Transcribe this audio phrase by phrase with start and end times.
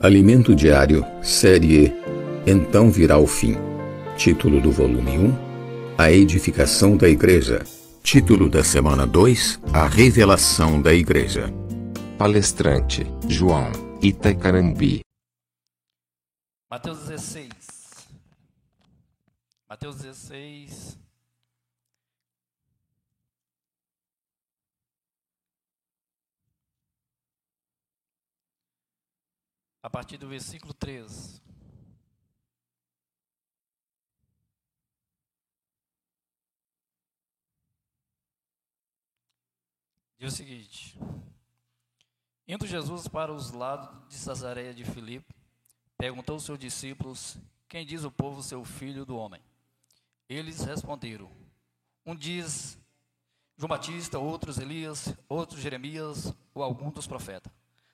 [0.00, 1.92] Alimento Diário, Série
[2.46, 3.56] Então Virá o Fim.
[4.16, 7.64] Título do volume 1: A Edificação da Igreja.
[8.00, 11.52] Título da semana 2: A Revelação da Igreja.
[12.16, 15.00] Palestrante: João Itacarambi.
[16.70, 17.48] Mateus 16.
[19.68, 21.07] Mateus 16.
[29.88, 31.40] A partir do versículo 13.
[40.18, 40.98] Diz o seguinte:
[42.46, 45.34] Indo Jesus para os lados de Cesareia de Filipe,
[45.96, 49.40] perguntou aos seus discípulos: Quem diz o povo seu filho do homem?
[50.28, 51.32] Eles responderam:
[52.04, 52.78] Um diz
[53.56, 57.50] João Batista, outros Elias, outros Jeremias ou algum dos profetas.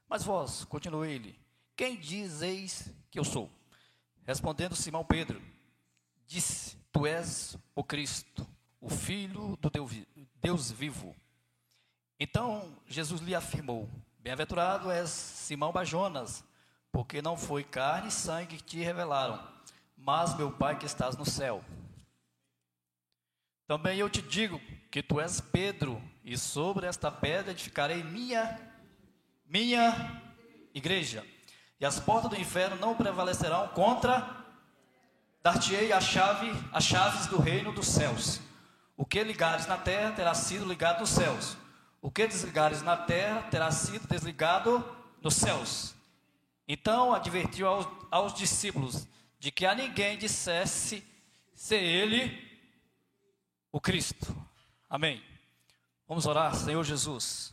[0.09, 1.44] Mas vós, continuou ele,
[1.77, 3.51] quem dizeis que eu sou?
[4.24, 5.42] Respondendo Simão Pedro,
[6.26, 8.46] disse: Tu és o Cristo,
[8.80, 9.71] o Filho do
[10.40, 11.15] Deus vivo.
[12.18, 13.88] Então Jesus lhe afirmou:
[14.21, 16.45] Bem-aventurado és Simão Bajonas,
[16.93, 19.43] porque não foi carne e sangue que te revelaram,
[19.96, 21.65] mas meu Pai que estás no céu.
[23.66, 28.73] Também eu te digo que tu és Pedro, e sobre esta pedra edificarei minha
[29.45, 30.23] minha
[30.73, 31.34] igreja
[31.85, 34.43] e as portas do inferno não prevalecerão contra
[35.43, 38.40] dar-te-ei a chave, as chaves do reino dos céus.
[38.96, 41.59] O que ligares na terra terá sido ligado nos céus.
[42.01, 44.82] O que desligares na terra terá sido desligado
[45.21, 45.95] nos céus.
[46.66, 49.07] Então advertiu aos, aos discípulos
[49.38, 51.07] de que a ninguém dissesse
[51.55, 52.51] ser ele
[53.71, 54.35] o Cristo.
[54.88, 55.23] Amém.
[56.09, 57.52] Vamos orar, Senhor Jesus.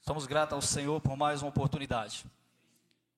[0.00, 2.24] Somos gratos ao Senhor por mais uma oportunidade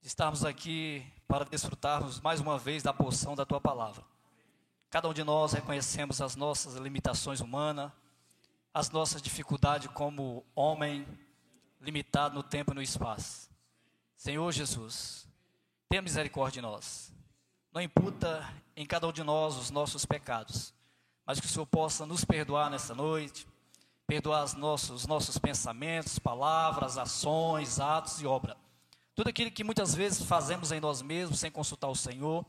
[0.03, 4.05] de estarmos aqui para desfrutarmos mais uma vez da porção da tua palavra.
[4.91, 7.93] Cada um de nós reconhecemos as nossas limitações humanas,
[8.75, 11.07] as nossas dificuldades como homem
[11.81, 13.49] limitado no tempo e no espaço.
[14.17, 15.29] Senhor Jesus,
[15.89, 17.13] tenha misericórdia de nós.
[17.73, 20.75] Não imputa em cada um de nós os nossos pecados,
[21.25, 23.47] mas que o Senhor possa nos perdoar nessa noite,
[24.05, 28.62] perdoar os nossos, os nossos pensamentos, palavras, ações, atos e obras
[29.15, 32.45] tudo aquilo que muitas vezes fazemos em nós mesmos sem consultar o Senhor,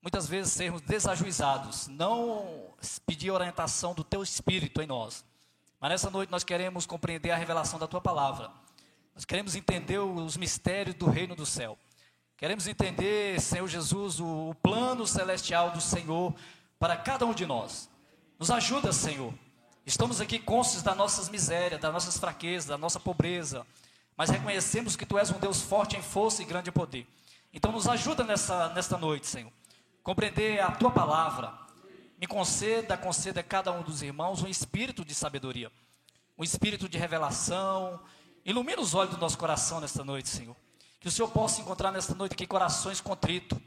[0.00, 2.74] muitas vezes sermos desajuizados, não
[3.06, 5.24] pedir orientação do teu espírito em nós.
[5.78, 8.50] Mas nessa noite nós queremos compreender a revelação da tua palavra.
[9.14, 11.78] Nós queremos entender os mistérios do reino do céu.
[12.36, 16.34] Queremos entender, Senhor Jesus, o, plano celestial do Senhor
[16.78, 17.88] para cada um de nós.
[18.38, 19.32] Nos ajuda, Senhor.
[19.86, 23.66] Estamos aqui conscientes das nossas misérias, das nossas fraquezas, da nossa pobreza
[24.16, 27.06] mas reconhecemos que Tu és um Deus forte em força e grande poder.
[27.52, 29.52] Então nos ajuda nessa, nesta noite, Senhor,
[30.02, 31.52] compreender a Tua palavra.
[32.18, 35.70] Me conceda, conceda a cada um dos irmãos um espírito de sabedoria,
[36.38, 38.00] um espírito de revelação.
[38.44, 40.56] Ilumina os olhos do nosso coração nesta noite, Senhor.
[41.00, 43.58] Que o Senhor possa encontrar nesta noite aqui corações contritos,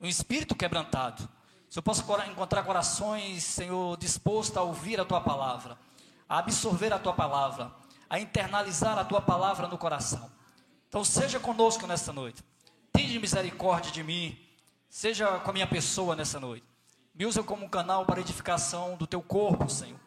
[0.00, 1.28] um espírito quebrantado.
[1.64, 5.76] Que o Senhor possa encontrar corações, Senhor, dispostos a ouvir a Tua palavra,
[6.28, 7.79] a absorver a Tua palavra
[8.10, 10.30] a internalizar a tua palavra no coração.
[10.88, 12.42] Então, seja conosco nesta noite.
[12.92, 14.36] Tende misericórdia de mim.
[14.88, 16.66] Seja com a minha pessoa nessa noite.
[17.14, 20.00] Me usa como um canal para edificação do teu corpo, Senhor.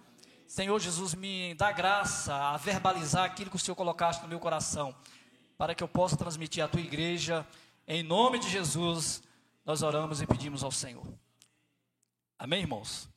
[0.46, 4.94] Senhor Jesus, me dá graça a verbalizar aquilo que o Senhor colocaste no meu coração,
[5.58, 7.48] para que eu possa transmitir à tua igreja.
[7.88, 9.24] Em nome de Jesus,
[9.66, 11.08] nós oramos e pedimos ao Senhor.
[12.38, 13.10] Amém, irmãos?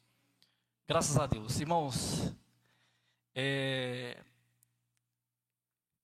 [0.86, 1.58] Graças a Deus.
[1.58, 2.32] Irmãos,
[3.34, 4.22] é,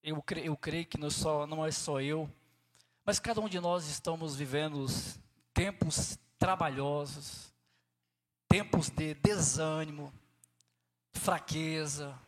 [0.03, 2.29] eu, creio, eu creio que não, só, não é só eu,
[3.05, 4.85] mas cada um de nós estamos vivendo
[5.55, 7.53] tempos trabalhosos,
[8.49, 10.13] tempos de desânimo,
[11.13, 12.19] fraqueza.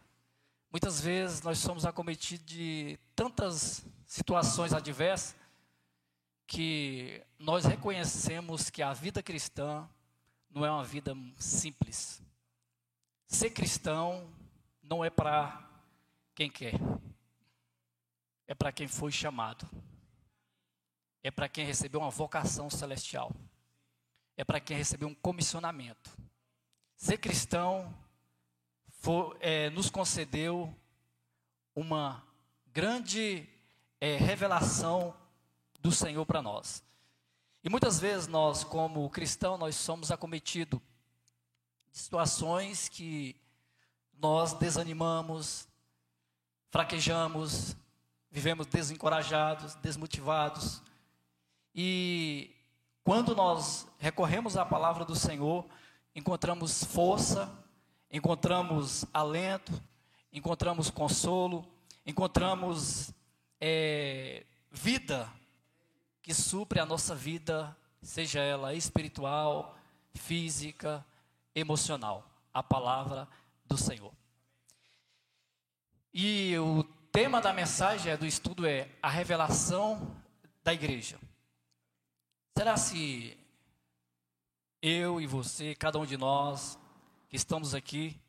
[0.71, 5.35] Muitas vezes nós somos acometidos de tantas situações adversas
[6.47, 9.89] que nós reconhecemos que a vida cristã
[10.51, 12.23] não é uma vida simples.
[13.27, 14.29] Ser cristão
[14.83, 15.61] não é para
[16.35, 16.75] quem quer
[18.47, 19.69] é para quem foi chamado,
[21.23, 23.33] é para quem recebeu uma vocação celestial,
[24.37, 26.11] é para quem recebeu um comissionamento.
[26.97, 27.95] Ser cristão
[28.89, 30.75] for, é, nos concedeu
[31.75, 32.23] uma
[32.67, 33.49] grande
[34.01, 35.15] é, revelação
[35.81, 36.85] do Senhor para nós.
[37.63, 40.81] E muitas vezes nós, como cristão, nós somos acometidos
[41.91, 43.35] de situações que
[44.19, 45.67] nós desanimamos,
[46.71, 47.77] fraquejamos,
[48.35, 50.83] vivemos desencorajados, desmotivados.
[51.73, 52.51] E
[53.05, 55.65] quando nós recorremos à palavra do Senhor,
[56.17, 57.49] encontramos força,
[58.11, 59.73] encontramos alento,
[60.33, 61.65] encontramos consolo,
[62.05, 63.13] encontramos
[63.61, 65.33] é, vida
[66.21, 69.79] que supre a nossa vida, seja ela espiritual,
[70.13, 71.07] física,
[71.55, 72.29] emocional.
[72.53, 73.29] A palavra
[73.65, 74.13] do Senhor.
[76.13, 76.85] E o
[77.15, 80.21] tema da mensagem do estudo é a revelação
[80.65, 81.17] da igreja.
[82.59, 83.39] Será se
[84.83, 86.77] eu e você, cada um de nós
[87.29, 88.21] que estamos aqui,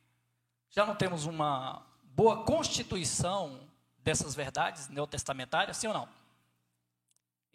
[0.69, 3.59] já não temos uma boa constituição
[3.97, 6.07] dessas verdades neotestamentárias, sim ou não?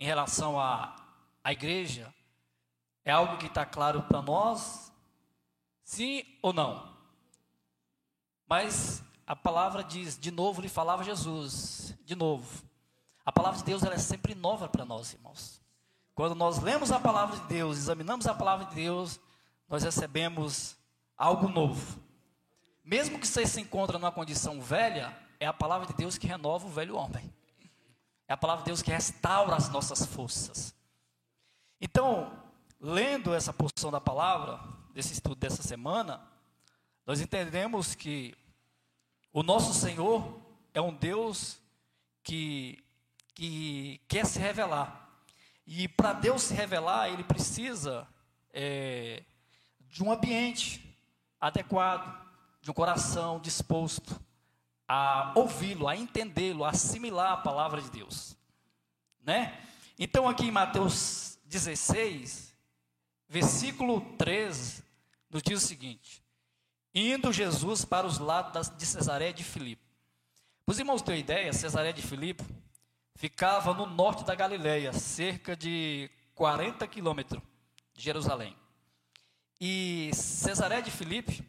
[0.00, 0.96] Em relação à,
[1.44, 2.12] à igreja,
[3.04, 4.92] é algo que está claro para nós,
[5.84, 6.92] sim ou não?
[8.48, 9.00] Mas
[9.30, 12.64] a palavra diz, de novo lhe falava Jesus, de novo.
[13.24, 15.62] A palavra de Deus ela é sempre nova para nós, irmãos.
[16.16, 19.20] Quando nós lemos a palavra de Deus, examinamos a palavra de Deus,
[19.68, 20.76] nós recebemos
[21.16, 22.00] algo novo.
[22.82, 26.66] Mesmo que você se encontre numa condição velha, é a palavra de Deus que renova
[26.66, 27.32] o velho homem.
[28.26, 30.74] É a palavra de Deus que restaura as nossas forças.
[31.80, 32.32] Então,
[32.80, 34.58] lendo essa porção da palavra,
[34.92, 36.20] desse estudo dessa semana,
[37.06, 38.36] nós entendemos que
[39.32, 40.40] o nosso Senhor
[40.74, 41.60] é um Deus
[42.22, 42.82] que,
[43.34, 45.08] que quer se revelar.
[45.66, 48.06] E para Deus se revelar, ele precisa
[48.52, 49.22] é,
[49.88, 50.96] de um ambiente
[51.40, 52.28] adequado,
[52.60, 54.20] de um coração disposto
[54.92, 58.36] a ouvi-lo, a entendê-lo, a assimilar a palavra de Deus.
[59.22, 59.56] Né?
[59.96, 62.52] Então, aqui em Mateus 16,
[63.28, 64.82] versículo 13,
[65.30, 66.20] nos diz o seguinte:
[66.94, 69.82] Indo Jesus para os lados de Cesaré de Filipe.
[70.66, 72.44] Para os irmãos terem ideia, Cesaré de Filipe
[73.14, 77.40] ficava no norte da Galileia, cerca de 40 quilômetros
[77.92, 78.56] de Jerusalém.
[79.60, 81.46] E Cesaré de Filipe,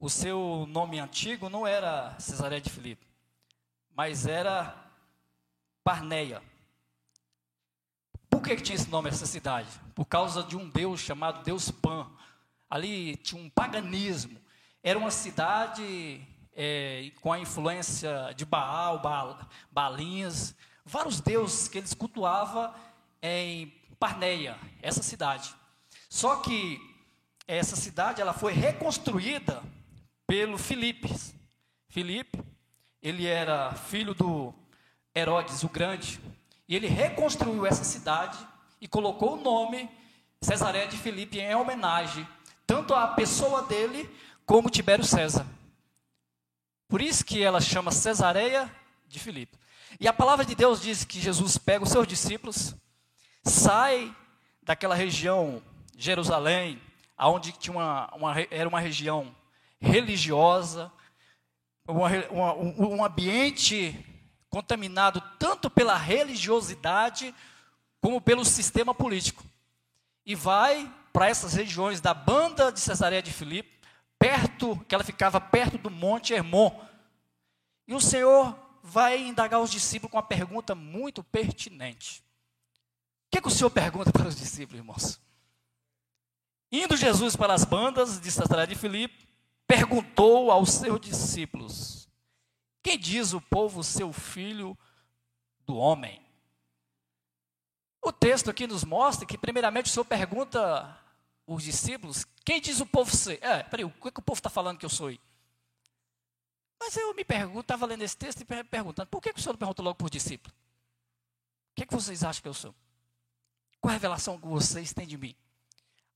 [0.00, 3.06] o seu nome antigo não era Cesaré de Filipe,
[3.94, 4.74] mas era
[5.84, 6.42] Parneia.
[8.28, 9.68] Por que, que tinha esse nome essa cidade?
[9.94, 12.10] Por causa de um deus chamado Deus Pan.
[12.68, 14.40] Ali tinha um paganismo.
[14.82, 16.20] Era uma cidade
[16.54, 19.38] é, com a influência de Baal, Baal
[19.70, 20.54] Balinhas,
[20.84, 22.72] vários deuses que eles cultuavam
[23.20, 25.52] em Parneia, essa cidade.
[26.08, 26.80] Só que
[27.46, 29.62] essa cidade ela foi reconstruída
[30.26, 31.12] pelo Filipe.
[31.88, 32.40] Filipe,
[33.02, 34.54] ele era filho do
[35.14, 36.20] Herodes o Grande,
[36.68, 38.38] e ele reconstruiu essa cidade
[38.80, 39.90] e colocou o nome
[40.40, 42.24] Cesareia de Filipe em homenagem
[42.68, 44.08] tanto à pessoa dele
[44.48, 45.46] como Tibério César.
[46.88, 48.74] Por isso que ela chama Cesareia
[49.06, 49.58] de Filipe.
[50.00, 52.74] E a palavra de Deus diz que Jesus pega os seus discípulos,
[53.44, 54.16] sai
[54.62, 55.62] daquela região,
[55.98, 56.80] Jerusalém,
[57.18, 59.36] onde tinha uma, uma, era uma região
[59.78, 60.90] religiosa,
[61.86, 64.02] uma, uma, um, um ambiente
[64.48, 67.34] contaminado tanto pela religiosidade
[68.00, 69.44] como pelo sistema político.
[70.24, 73.77] E vai para essas regiões da banda de Cesareia de Filipe,
[74.18, 76.70] perto, que ela ficava perto do Monte Hermon.
[77.86, 82.20] E o Senhor vai indagar os discípulos com uma pergunta muito pertinente.
[83.26, 85.20] O que, que o Senhor pergunta para os discípulos, irmãos?
[86.70, 89.26] Indo Jesus para as bandas de Cesareia de Filipe,
[89.66, 92.08] perguntou aos seus discípulos:
[92.82, 94.76] Quem diz o povo seu filho
[95.64, 96.20] do homem?
[98.02, 100.98] O texto aqui nos mostra que, primeiramente, o Senhor pergunta
[101.48, 103.42] aos discípulos: Quem diz o povo ser?
[103.42, 105.10] É, peraí, o que, que o povo está falando que eu sou?
[106.78, 109.54] Mas eu me pergunto, estava lendo esse texto e perguntando, por que, que o senhor
[109.54, 110.54] não perguntou logo por discípulo?
[111.72, 112.74] O que, que vocês acham que eu sou?
[113.80, 115.34] Qual a revelação que vocês têm de mim?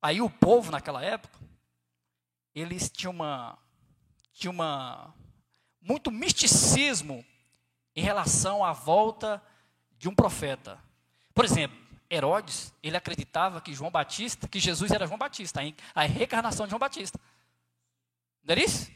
[0.00, 1.38] Aí o povo naquela época,
[2.54, 3.58] eles tinham uma,
[4.32, 5.14] tinham uma
[5.80, 7.24] muito misticismo
[7.94, 9.42] em relação à volta
[9.98, 10.78] de um profeta.
[11.34, 11.81] Por exemplo,
[12.12, 15.60] Herodes, ele acreditava que João Batista, que Jesus era João Batista,
[15.94, 17.18] a reencarnação de João Batista.
[18.44, 18.90] Não era isso?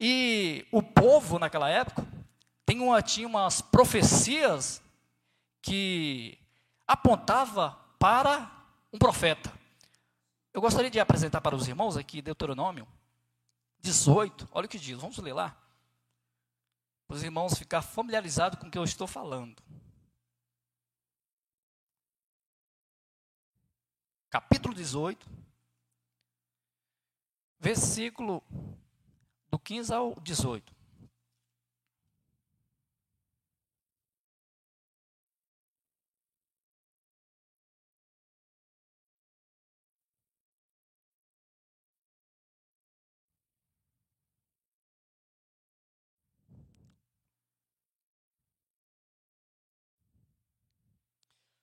[0.00, 2.06] E o povo naquela época
[2.64, 4.80] tem uma, tinha umas profecias
[5.60, 6.38] que
[6.86, 8.48] apontava para
[8.92, 9.52] um profeta.
[10.54, 12.86] Eu gostaria de apresentar para os irmãos aqui Deuteronômio
[13.80, 14.48] 18.
[14.52, 15.56] Olha o que diz, vamos ler lá.
[17.08, 19.60] Para os irmãos ficar familiarizados com o que eu estou falando.
[24.30, 25.26] capítulo 18,
[27.58, 28.42] versículo
[29.50, 30.76] do 15 ao 18.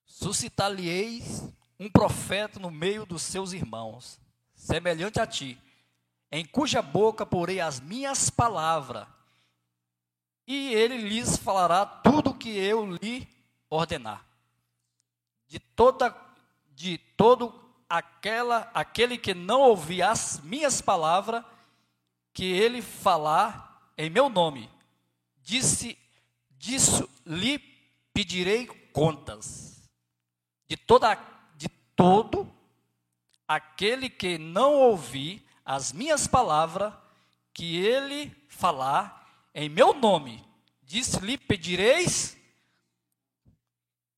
[0.06, 4.20] Suscitar-lhe-eis um profeta no meio dos seus irmãos,
[4.54, 5.58] semelhante a ti,
[6.32, 9.08] em cuja boca porei as minhas palavras,
[10.48, 13.28] e ele lhes falará tudo o que eu lhe
[13.70, 14.26] ordenar.
[15.48, 16.16] De toda
[16.74, 17.54] de todo
[17.90, 21.44] aquela aquele que não ouvir as minhas palavras
[22.34, 24.70] que ele falar em meu nome,
[25.42, 25.98] disse
[26.52, 27.58] disso lhe
[28.14, 29.90] pedirei contas.
[30.68, 31.16] De toda
[31.96, 32.52] todo
[33.48, 36.94] aquele que não ouvir as minhas palavras
[37.54, 40.46] que ele falar em meu nome,
[40.84, 42.38] disse-lhe pedireis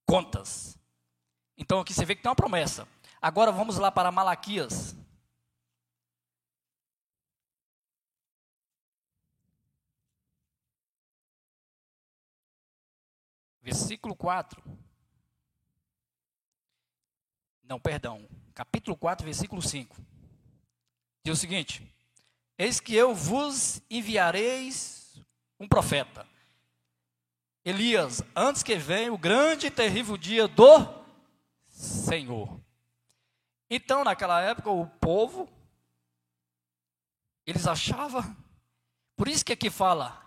[0.06, 0.78] contas.
[1.58, 2.88] Então aqui você vê que tem uma promessa.
[3.22, 4.96] Agora vamos lá para Malaquias.
[13.62, 14.64] Versículo 4.
[17.68, 18.26] Não, perdão.
[18.54, 19.98] Capítulo 4, versículo 5.
[21.24, 21.86] Diz o seguinte:
[22.58, 25.22] Eis que eu vos enviareis
[25.60, 26.26] um profeta.
[27.66, 30.88] Elias, antes que venha o grande e terrível dia do
[31.68, 32.58] Senhor.
[33.70, 35.50] Então, naquela época, o povo,
[37.46, 38.24] eles achavam,
[39.18, 40.26] por isso que aqui fala,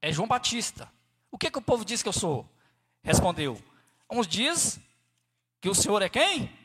[0.00, 0.90] é João Batista.
[1.30, 2.50] O que, que o povo diz que eu sou?
[3.02, 3.62] Respondeu,
[4.10, 4.80] uns diz
[5.60, 6.59] que o Senhor é quem?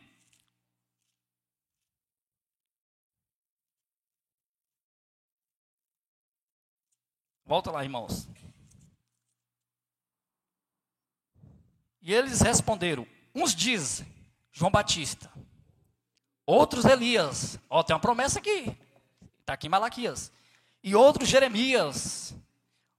[7.46, 8.28] Volta lá, irmãos.
[12.02, 14.04] E eles responderam: uns diz
[14.52, 15.32] João Batista,
[16.46, 17.60] outros Elias.
[17.70, 18.78] Ó, tem uma promessa aqui.
[19.40, 20.32] Está aqui em Malaquias.
[20.84, 22.36] E outros Jeremias,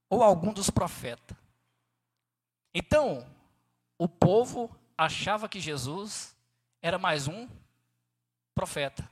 [0.09, 1.35] ou algum dos profetas.
[2.73, 3.25] Então,
[3.97, 6.35] o povo achava que Jesus
[6.81, 7.49] era mais um
[8.53, 9.09] profeta.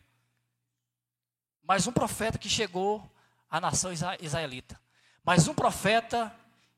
[1.63, 3.04] Mais um profeta que chegou
[3.50, 4.80] à nação israelita.
[5.25, 6.32] Mais um profeta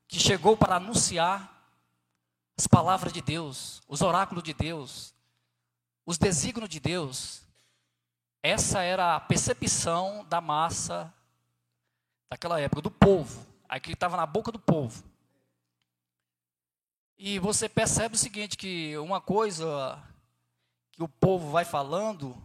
[0.08, 1.70] que chegou para anunciar
[2.58, 5.14] as palavras de Deus, os oráculos de Deus,
[6.06, 7.42] os desígnios de Deus.
[8.42, 11.14] Essa era a percepção da massa
[12.30, 13.46] daquela época, do povo.
[13.68, 15.04] Aquilo estava na boca do povo.
[17.18, 20.02] E você percebe o seguinte, que uma coisa
[20.94, 22.42] que o povo vai falando,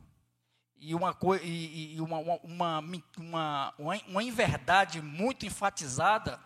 [0.83, 2.81] e uma, e, e uma, uma,
[3.17, 3.75] uma,
[4.09, 6.41] uma, inverdade muito enfatizada,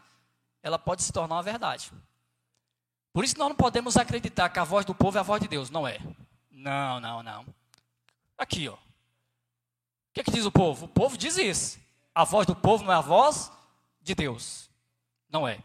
[0.63, 1.91] ela pode se tornar uma verdade.
[3.15, 5.49] Por isso nós não podemos acreditar que a voz do povo é a voz de
[5.49, 5.71] Deus.
[5.71, 5.99] Não é.
[6.51, 7.47] Não, não, não.
[8.37, 8.75] Aqui, ó.
[8.75, 8.79] O
[10.13, 10.85] que, é que diz o povo?
[10.85, 11.81] O povo diz isso.
[12.15, 13.51] A voz do povo não é a voz
[14.03, 14.69] de Deus.
[15.31, 15.61] Não é.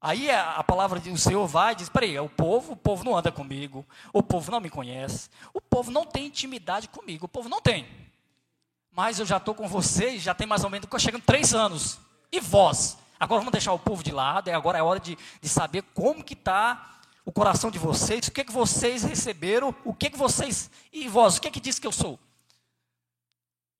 [0.00, 3.16] Aí a, palavra do Senhor vai e diz: peraí, é o povo, o povo não
[3.16, 7.48] anda comigo, o povo não me conhece, o povo não tem intimidade comigo, o povo
[7.48, 7.88] não tem.
[8.92, 11.98] Mas eu já estou com vocês, já tem mais ou menos, chegando três anos.
[12.30, 12.96] E vós?
[13.18, 16.22] Agora vamos deixar o povo de lado, e agora é hora de, de saber como
[16.22, 20.70] que está o coração de vocês, o que, que vocês receberam, o que, que vocês.
[20.92, 22.18] E vós, o que, que diz que eu sou?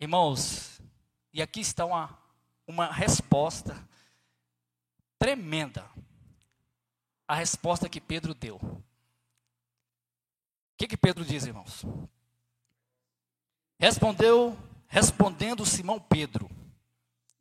[0.01, 0.81] Irmãos,
[1.33, 2.19] e aqui está uma,
[2.67, 3.77] uma resposta
[5.19, 5.85] tremenda.
[7.28, 8.56] A resposta que Pedro deu.
[8.56, 8.82] O
[10.78, 11.85] que, que Pedro diz, irmãos?
[13.78, 14.58] Respondeu,
[14.88, 16.50] respondendo Simão Pedro,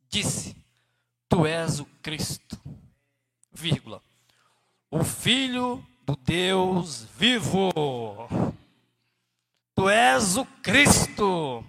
[0.08, 0.54] disse:
[1.26, 2.60] Tu és o Cristo,
[3.50, 4.02] vírgula,
[4.90, 7.70] o Filho do Deus vivo.
[9.74, 11.64] Tu és o Cristo,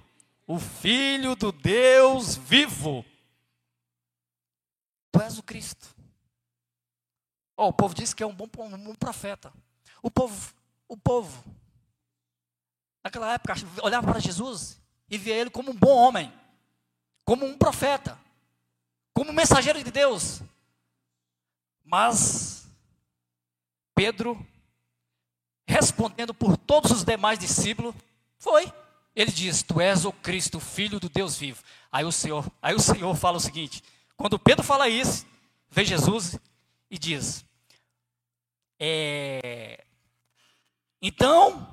[0.46, 3.06] o Filho do Deus vivo.
[5.12, 5.99] Tu és o Cristo.
[7.62, 9.52] Oh, o povo disse que é um bom, um bom profeta.
[10.02, 10.54] O povo,
[10.88, 11.44] o povo,
[13.04, 16.32] naquela época, olhava para Jesus e via ele como um bom homem,
[17.26, 18.18] como um profeta,
[19.14, 20.42] como um mensageiro de Deus.
[21.84, 22.66] Mas
[23.94, 24.42] Pedro,
[25.68, 27.94] respondendo por todos os demais discípulos,
[28.38, 28.72] foi.
[29.14, 31.62] Ele diz: Tu és o Cristo, filho do Deus vivo.
[31.92, 33.84] Aí o Senhor, aí o Senhor fala o seguinte:
[34.16, 35.26] quando Pedro fala isso,
[35.70, 36.40] vem Jesus
[36.90, 37.49] e diz:
[38.80, 39.84] é...
[41.02, 41.68] Então,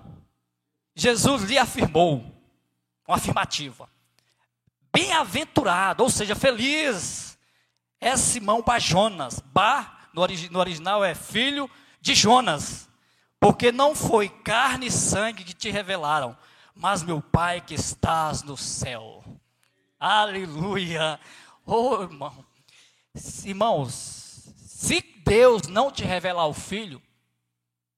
[0.94, 2.24] Jesus lhe afirmou,
[3.06, 3.88] uma afirmativa,
[4.92, 7.38] bem-aventurado, ou seja, feliz,
[8.00, 9.40] é Simão Bajonas.
[9.40, 11.70] Bar, no, no original, é filho
[12.00, 12.88] de Jonas,
[13.38, 16.36] porque não foi carne e sangue que te revelaram,
[16.74, 19.24] mas meu Pai que estás no céu.
[19.98, 21.18] Aleluia.
[21.64, 22.44] Oh, irmão.
[23.44, 27.02] Irmãos, se Deus não te revelar o filho,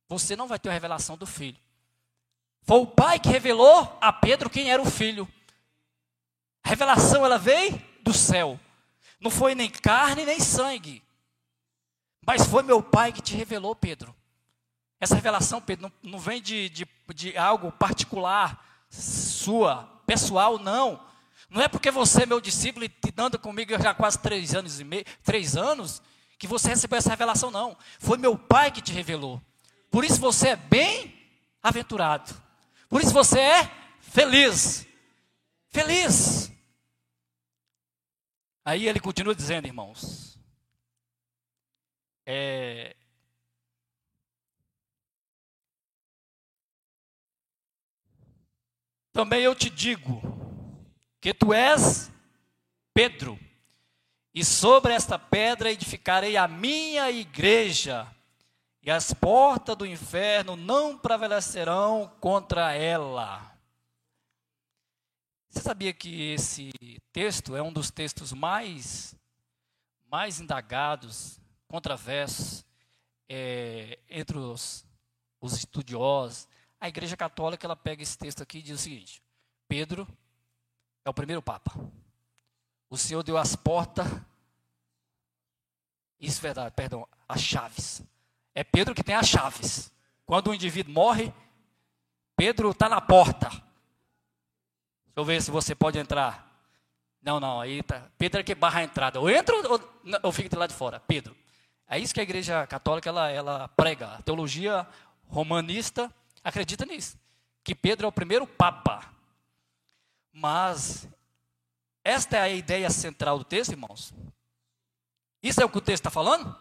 [0.08, 1.58] você não vai ter a revelação do filho.
[2.62, 5.28] Foi o pai que revelou a Pedro quem era o filho.
[6.64, 8.58] A revelação ela veio do céu.
[9.20, 11.02] Não foi nem carne nem sangue.
[12.26, 14.14] Mas foi meu pai que te revelou, Pedro.
[15.00, 21.02] Essa revelação, Pedro, não, não vem de, de, de algo particular, sua, pessoal, não.
[21.48, 24.80] Não é porque você é meu discípulo e anda comigo já há quase três anos
[24.80, 26.02] e meio, três anos,
[26.38, 27.76] que você recebeu essa revelação, não.
[27.98, 29.42] Foi meu pai que te revelou.
[29.90, 31.14] Por isso você é bem
[31.62, 32.34] aventurado.
[32.88, 34.86] Por isso você é feliz.
[35.68, 36.52] Feliz.
[38.64, 40.38] Aí ele continua dizendo, irmãos.
[42.24, 42.94] É,
[49.18, 50.22] Também eu te digo
[51.20, 52.08] que tu és
[52.94, 53.36] Pedro,
[54.34, 58.06] e sobre esta pedra edificarei a minha igreja,
[58.82, 63.58] e as portas do inferno não prevalecerão contra ela.
[65.50, 66.70] Você sabia que esse
[67.12, 69.14] texto é um dos textos mais,
[70.10, 72.64] mais indagados, controversos,
[73.28, 74.86] é, entre os,
[75.40, 76.48] os estudiosos,
[76.80, 79.22] a Igreja Católica ela pega esse texto aqui e diz o seguinte:
[79.66, 80.06] Pedro
[81.04, 81.72] é o primeiro Papa.
[82.90, 84.06] O Senhor deu as portas,
[86.20, 88.02] isso é verdade, perdão, as chaves.
[88.54, 89.92] É Pedro que tem as chaves.
[90.26, 91.32] Quando o indivíduo morre,
[92.36, 93.48] Pedro está na porta.
[93.48, 93.62] Deixa
[95.16, 96.48] eu ver se você pode entrar.
[97.22, 98.08] Não, não, aí tá.
[98.16, 99.20] Pedro é que barra a entrada.
[99.20, 99.80] Ou entra ou,
[100.22, 101.00] ou fica de lá de fora.
[101.00, 101.36] Pedro.
[101.88, 104.14] É isso que a igreja católica ela, ela prega.
[104.14, 104.86] A teologia
[105.26, 107.18] romanista acredita nisso,
[107.62, 109.10] que Pedro é o primeiro papa.
[110.32, 111.08] Mas
[112.04, 114.14] esta é a ideia central do texto, irmãos.
[115.42, 116.56] Isso é o que o texto está falando?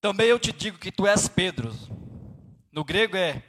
[0.00, 1.72] Também eu te digo que tu és Pedro.
[2.70, 3.42] No grego é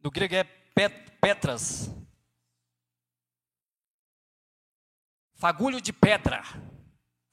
[0.00, 1.90] no grego é pet, Petras.
[5.34, 6.42] Fagulho de pedra.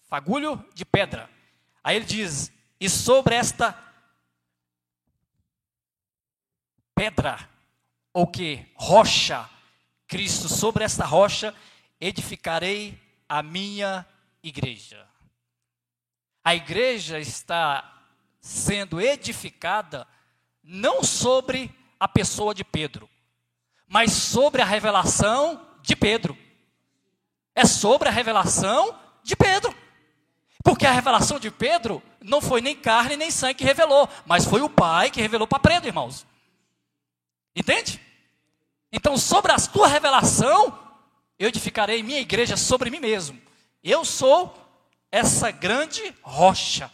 [0.03, 1.29] Fagulho de pedra.
[1.83, 3.73] Aí ele diz: "E sobre esta
[6.93, 7.49] pedra,
[8.13, 9.49] ou que rocha,
[10.07, 11.53] Cristo, sobre esta rocha
[11.99, 14.05] edificarei a minha
[14.43, 15.07] igreja.
[16.43, 18.03] A igreja está
[18.39, 20.07] sendo edificada
[20.63, 23.09] não sobre a pessoa de Pedro,
[23.87, 26.37] mas sobre a revelação de Pedro.
[27.55, 29.75] É sobre a revelação de Pedro.
[30.63, 34.61] Porque a revelação de Pedro não foi nem carne nem sangue que revelou, mas foi
[34.61, 36.25] o Pai que revelou para Pedro, irmãos.
[37.55, 38.01] Entende?
[38.91, 40.77] Então, sobre a tua revelação,
[41.37, 43.41] eu edificarei minha igreja sobre mim mesmo.
[43.83, 44.55] Eu sou
[45.11, 46.91] essa grande rocha.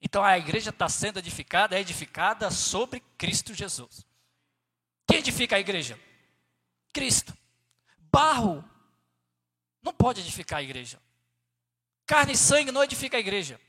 [0.00, 4.04] Então, a igreja está sendo edificada, é edificada sobre Cristo Jesus.
[5.06, 5.98] Quem edifica a igreja?
[6.92, 7.36] Cristo.
[8.12, 8.64] Barro
[9.82, 11.00] não pode edificar a igreja.
[12.06, 13.60] Carne e sangue não edifica a igreja.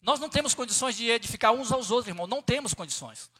[0.00, 2.26] Nós não temos condições de edificar uns aos outros, irmão.
[2.26, 3.30] Não temos condições.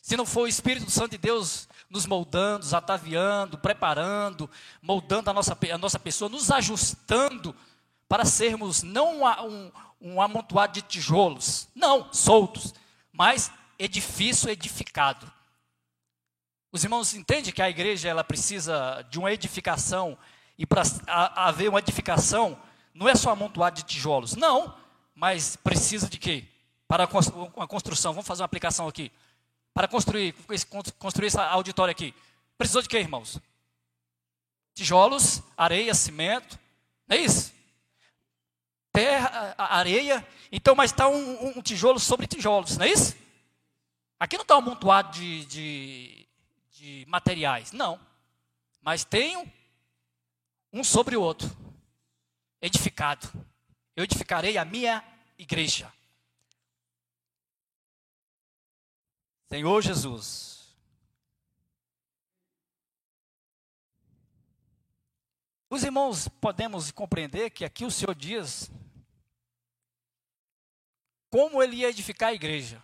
[0.00, 4.50] Se não for o Espírito Santo de Deus nos moldando, nos ataviando, preparando,
[4.82, 7.54] moldando a nossa, a nossa pessoa, nos ajustando
[8.08, 12.74] para sermos não um, um amontoado de tijolos, não, soltos,
[13.12, 15.30] mas edifício edificado.
[16.72, 20.18] Os irmãos entendem que a igreja ela precisa de uma edificação,
[20.58, 22.58] e para haver uma edificação,
[22.92, 24.76] não é só amontoado de tijolos, não,
[25.14, 26.44] mas precisa de quê?
[26.86, 27.08] Para
[27.54, 29.10] uma construção, vamos fazer uma aplicação aqui
[29.74, 30.34] para construir,
[30.98, 32.14] construir essa auditória aqui?
[32.56, 33.40] Precisou de quê, irmãos?
[34.72, 36.58] Tijolos, areia, cimento,
[37.06, 37.52] não é isso?
[38.92, 43.16] Terra, areia, então, mas está um, um, tijolo sobre tijolos, não é isso?
[44.20, 46.28] Aqui não está um amontoado de, de,
[46.70, 48.00] de materiais, não.
[48.80, 49.50] Mas tem um,
[50.72, 51.50] um sobre o outro,
[52.62, 53.28] edificado.
[53.96, 55.02] Eu edificarei a minha
[55.36, 55.92] igreja.
[59.48, 60.54] Senhor Jesus.
[65.70, 68.70] Os irmãos podemos compreender que aqui o Senhor diz
[71.30, 72.80] como ele ia edificar a igreja.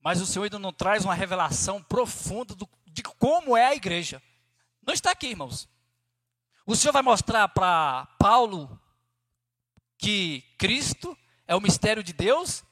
[0.00, 4.22] Mas o Senhor ainda não traz uma revelação profunda do, de como é a igreja.
[4.82, 5.68] Não está aqui, irmãos.
[6.64, 8.80] O Senhor vai mostrar para Paulo
[9.98, 12.64] que Cristo é o mistério de Deus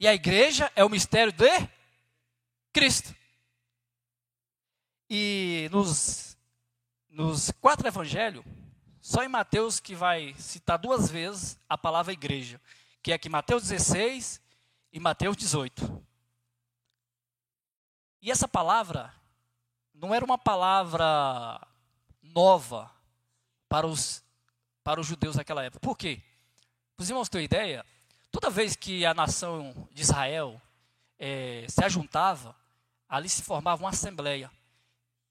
[0.00, 1.68] e a igreja é o mistério de
[2.72, 3.14] Cristo.
[5.10, 6.36] E nos,
[7.08, 8.44] nos quatro evangelhos,
[9.00, 12.60] só em Mateus que vai citar duas vezes a palavra igreja,
[13.02, 14.40] que é aqui Mateus 16
[14.92, 16.06] e Mateus 18.
[18.20, 19.12] E essa palavra
[19.94, 21.60] não era uma palavra
[22.22, 22.90] nova
[23.68, 24.22] para os,
[24.84, 25.80] para os judeus naquela época.
[25.80, 26.22] Por quê?
[26.94, 27.84] Para os irmãos terem ideia,
[28.40, 30.62] toda vez que a nação de Israel
[31.18, 32.54] é, se ajuntava,
[33.08, 34.48] ali se formava uma assembleia.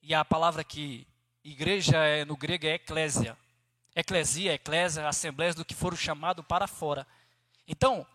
[0.01, 1.07] E a palavra que
[1.41, 3.37] igreja é, no grego é eclésia.
[3.95, 7.07] Eclesia, eclésia, assembleias do que foram chamados para fora.
[7.65, 8.05] Então,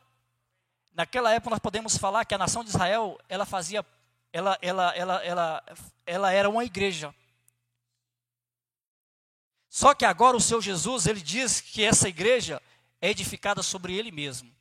[0.92, 3.84] naquela época nós podemos falar que a nação de Israel, ela fazia,
[4.30, 5.64] ela, ela, ela, ela,
[6.04, 7.14] ela era uma igreja.
[9.70, 12.60] Só que agora o Senhor Jesus, ele diz que essa igreja
[13.00, 14.52] é edificada sobre ele mesmo.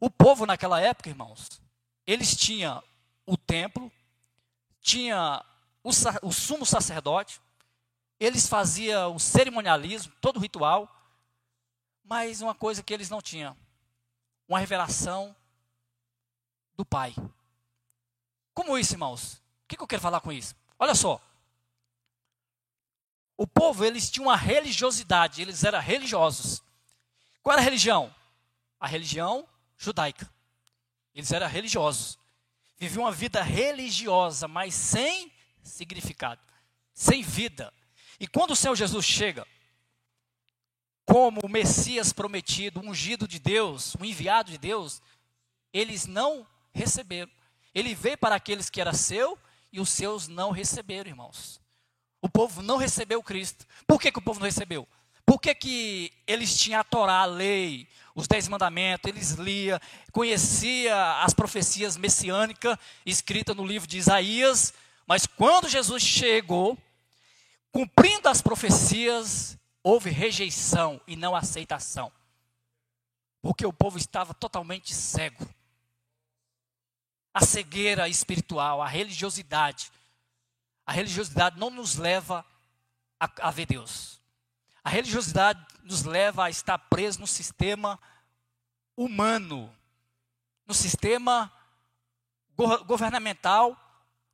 [0.00, 1.60] O povo naquela época, irmãos,
[2.06, 2.82] eles tinham
[3.26, 3.92] o templo,
[4.80, 5.44] tinha
[5.84, 5.90] o,
[6.22, 7.38] o sumo sacerdote,
[8.18, 10.90] eles faziam o cerimonialismo, todo o ritual,
[12.02, 13.54] mas uma coisa que eles não tinham,
[14.48, 15.36] uma revelação
[16.74, 17.14] do Pai.
[18.54, 19.34] Como isso, irmãos?
[19.34, 20.56] O que, que eu quero falar com isso?
[20.78, 21.20] Olha só.
[23.36, 26.62] O povo, eles tinham uma religiosidade, eles eram religiosos.
[27.42, 28.14] Qual era a religião?
[28.78, 29.46] A religião
[29.80, 30.30] judaica.
[31.14, 32.18] Eles eram religiosos.
[32.78, 36.40] Viviam uma vida religiosa, mas sem significado,
[36.94, 37.72] sem vida.
[38.18, 39.46] E quando o Senhor Jesus chega,
[41.04, 45.02] como o Messias prometido, ungido de Deus, o enviado de Deus,
[45.72, 47.30] eles não receberam.
[47.74, 49.38] Ele veio para aqueles que era seu
[49.72, 51.60] e os seus não receberam, irmãos.
[52.22, 53.66] O povo não recebeu Cristo.
[53.86, 54.86] Por que, que o povo não recebeu?
[55.24, 59.80] Por que, que eles tinham a Torá, a lei, os dez mandamentos, eles lia,
[60.12, 64.74] conhecia as profecias messiânicas escritas no livro de Isaías,
[65.06, 66.76] mas quando Jesus chegou,
[67.72, 72.12] cumprindo as profecias, houve rejeição e não aceitação.
[73.40, 75.48] Porque o povo estava totalmente cego.
[77.32, 79.90] A cegueira espiritual, a religiosidade,
[80.84, 82.44] a religiosidade não nos leva
[83.18, 84.19] a, a ver Deus.
[84.82, 87.98] A religiosidade nos leva a estar preso no sistema
[88.96, 89.74] humano,
[90.66, 91.52] no sistema
[92.56, 93.76] go governamental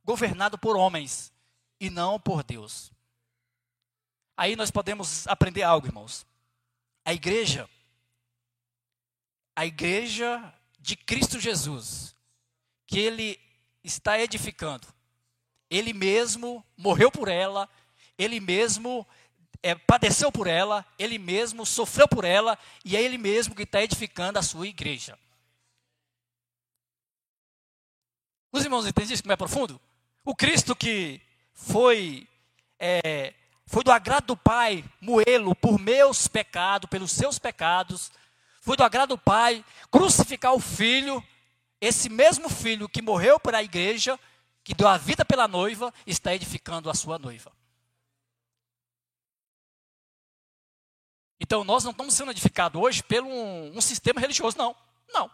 [0.03, 1.33] governado por homens
[1.79, 2.91] e não por Deus.
[4.35, 6.25] Aí nós podemos aprender algo, irmãos.
[7.03, 7.69] A igreja,
[9.55, 12.15] a igreja de Cristo Jesus,
[12.85, 13.39] que Ele
[13.83, 14.87] está edificando,
[15.69, 17.69] ele mesmo morreu por ela,
[18.17, 19.07] ele mesmo
[19.61, 23.81] é, padeceu por ela, ele mesmo sofreu por ela, e é ele mesmo que está
[23.81, 25.17] edificando a sua igreja.
[28.51, 29.79] Os irmãos entendem isso como é profundo?
[30.23, 31.21] O Cristo que
[31.53, 32.27] foi,
[32.79, 33.33] é,
[33.65, 38.11] foi do agrado do Pai, moê-lo por meus pecados, pelos seus pecados,
[38.61, 41.23] foi do agrado do Pai crucificar o Filho,
[41.79, 44.19] esse mesmo Filho que morreu para a igreja,
[44.63, 47.56] que deu a vida pela noiva, está edificando a sua noiva.
[51.39, 54.75] Então nós não estamos sendo edificados hoje pelo um, um sistema religioso, não.
[55.09, 55.31] Não.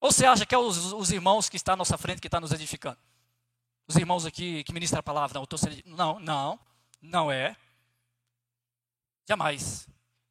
[0.00, 2.40] Ou você acha que é os, os irmãos que estão à nossa frente que estão
[2.40, 2.98] nos edificando?
[3.86, 6.60] Os irmãos aqui que ministram a palavra, não, sendo, não, não,
[7.00, 7.56] não é.
[9.28, 9.88] Jamais.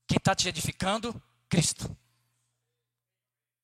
[0.08, 1.22] Quem está te edificando?
[1.50, 1.96] Cristo.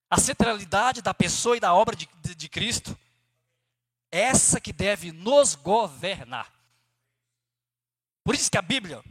[0.10, 2.98] A centralidade da pessoa e da obra de, de, de Cristo
[4.12, 6.52] essa que deve nos governar.
[8.24, 9.04] Por isso que a Bíblia,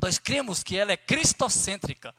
[0.00, 2.14] nós cremos que ela é cristocêntrica.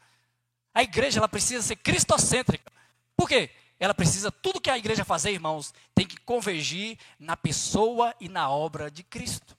[0.74, 2.72] A igreja ela precisa ser cristocêntrica.
[3.16, 3.50] Por quê?
[3.80, 8.50] Ela precisa, tudo que a igreja fazer, irmãos, tem que convergir na pessoa e na
[8.50, 9.58] obra de Cristo.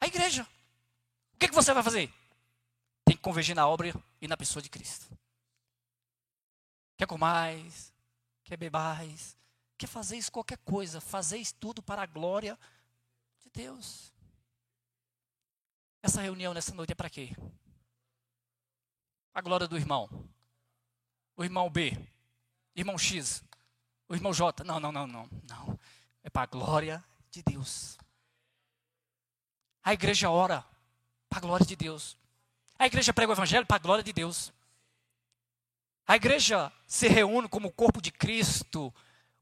[0.00, 0.46] A igreja.
[1.34, 2.12] O que, que você vai fazer?
[3.04, 5.06] Tem que convergir na obra e na pessoa de Cristo.
[6.96, 7.92] Quer comais?
[8.44, 9.36] Quer bebais?
[9.76, 12.58] que fazeis qualquer coisa, fazeis tudo para a glória
[13.40, 14.13] de Deus.
[16.04, 17.34] Essa reunião nessa noite é para quê?
[19.32, 20.28] A glória do irmão.
[21.34, 21.98] O irmão B.
[22.76, 23.42] Irmão X.
[24.06, 24.62] O irmão J.
[24.64, 25.26] Não, não, não, não.
[25.48, 25.80] Não.
[26.22, 27.96] É para a glória de Deus.
[29.82, 30.62] A igreja ora
[31.26, 32.18] para a glória de Deus.
[32.78, 34.52] A igreja prega o evangelho para a glória de Deus.
[36.06, 38.92] A igreja se reúne como corpo de Cristo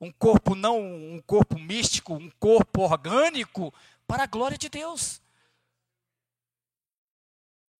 [0.01, 3.75] um corpo não um corpo místico, um corpo orgânico,
[4.07, 5.22] para a glória de Deus.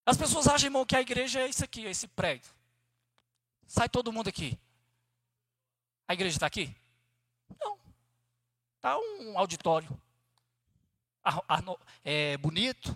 [0.05, 2.51] As pessoas acham, irmão, que a igreja é isso aqui, é esse prédio.
[3.65, 4.59] Sai todo mundo aqui.
[6.07, 6.75] A igreja está aqui?
[7.59, 7.77] Não.
[8.75, 9.89] Está um auditório.
[12.03, 12.93] É bonito,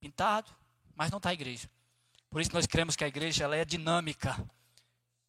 [0.00, 0.50] pintado,
[0.96, 1.70] mas não está a igreja.
[2.28, 4.36] Por isso nós cremos que a igreja ela é dinâmica.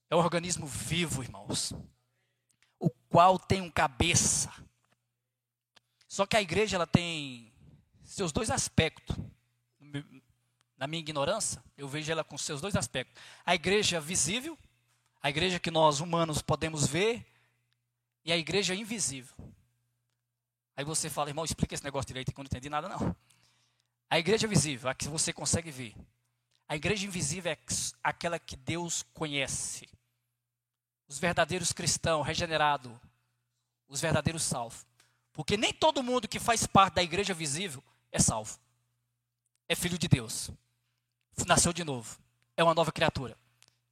[0.09, 1.71] É um organismo vivo, irmãos.
[2.79, 4.51] O qual tem um cabeça.
[6.07, 7.53] Só que a igreja ela tem
[8.03, 9.15] seus dois aspectos.
[10.83, 13.15] Na minha ignorância, eu vejo ela com seus dois aspectos.
[13.45, 14.59] A igreja visível,
[15.21, 17.25] a igreja que nós humanos podemos ver,
[18.25, 19.33] e a igreja invisível.
[20.75, 23.15] Aí você fala, irmão, explica esse negócio direito, que eu não entendi nada, não.
[24.09, 25.95] A igreja visível, a que você consegue ver.
[26.67, 27.57] A igreja invisível é
[28.03, 29.87] aquela que Deus conhece.
[31.07, 32.91] Os verdadeiros cristãos, regenerados,
[33.87, 34.85] os verdadeiros salvos.
[35.31, 38.59] Porque nem todo mundo que faz parte da igreja visível é salvo.
[39.69, 40.51] É filho de Deus.
[41.45, 42.17] Nasceu de novo.
[42.55, 43.37] É uma nova criatura.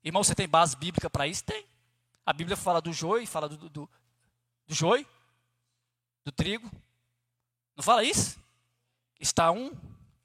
[0.04, 1.44] Irmão, você tem base bíblica para isso?
[1.44, 1.66] Tem.
[2.26, 3.90] A Bíblia fala do joio, fala do, do,
[4.68, 5.06] do joio,
[6.24, 6.70] do trigo.
[7.76, 8.40] Não fala isso?
[9.20, 9.72] Está um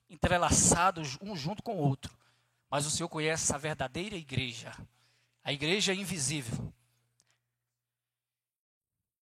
[0.09, 2.17] entrelaçado, um junto com o outro.
[2.71, 4.73] Mas o Senhor conhece a verdadeira igreja,
[5.43, 6.73] a igreja invisível.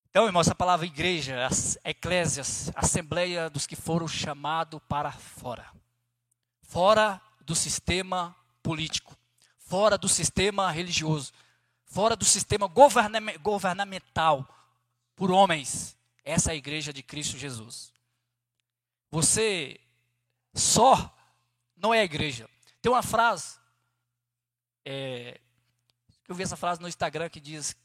[0.08, 1.48] Então, irmão, essa palavra igreja,
[1.82, 5.68] eclésias, assembleia dos que foram chamados para fora.
[6.62, 9.16] Fora do sistema político,
[9.58, 11.32] fora do sistema religioso,
[11.84, 14.48] fora do sistema governamental
[15.14, 15.96] por homens.
[16.24, 17.92] Essa é a igreja de Cristo Jesus.
[19.10, 19.78] Você
[20.54, 21.14] só
[21.76, 22.48] não é a igreja.
[22.80, 23.58] Tem uma frase,
[24.84, 25.40] é,
[26.28, 27.76] eu vi essa frase no Instagram que diz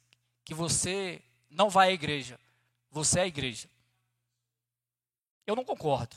[0.43, 2.39] que você não vai à igreja,
[2.89, 3.69] você é a igreja.
[5.45, 6.15] Eu não concordo.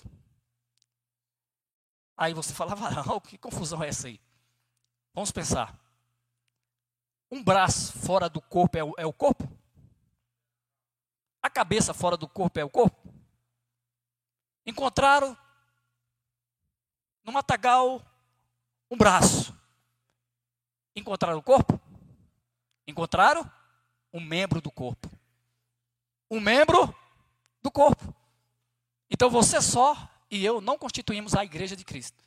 [2.22, 4.20] Aí você falava, não, que confusão é essa aí?
[5.12, 5.76] Vamos pensar.
[7.28, 9.42] Um braço fora do corpo é o, é o corpo?
[11.42, 12.96] A cabeça fora do corpo é o corpo?
[14.64, 15.37] Encontraram
[17.24, 18.00] no matagal
[18.88, 19.52] um braço.
[20.94, 21.80] Encontraram o corpo?
[22.87, 23.50] Encontraram
[24.12, 25.11] um membro do corpo.
[26.30, 26.94] Um membro
[27.61, 28.14] do corpo.
[29.11, 32.25] Então você só e eu não constituímos a igreja de Cristo.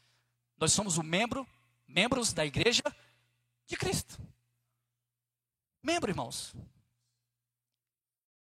[0.57, 1.45] Nós somos o membro,
[1.87, 2.83] membros da igreja
[3.65, 4.21] de Cristo.
[5.81, 6.53] Membro, irmãos.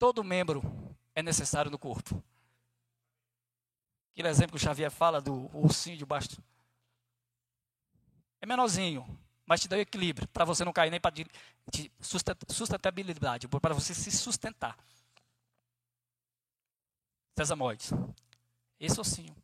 [0.01, 0.63] Todo membro
[1.15, 2.21] é necessário no corpo.
[4.13, 6.43] Aquele exemplo que o Xavier fala do ursinho de baixo
[8.41, 9.07] é menorzinho,
[9.47, 11.15] mas te dá equilíbrio, para você não cair nem para
[12.49, 14.77] sustentabilidade, para você se sustentar.
[17.39, 17.93] Sesamoides.
[18.79, 19.35] Esse ossinho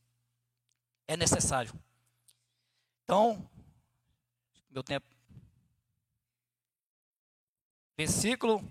[1.06, 1.72] é necessário.
[3.04, 3.48] Então,
[4.70, 5.06] meu tempo.
[7.96, 8.62] Versículo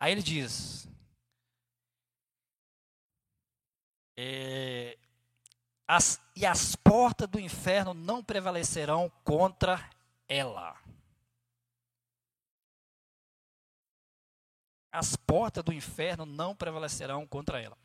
[0.00, 0.88] Aí ele diz:
[4.16, 4.96] É,
[5.86, 9.90] as, e as portas do inferno não prevalecerão contra
[10.26, 10.74] ela.
[14.92, 17.76] As portas do inferno não prevalecerão contra ela.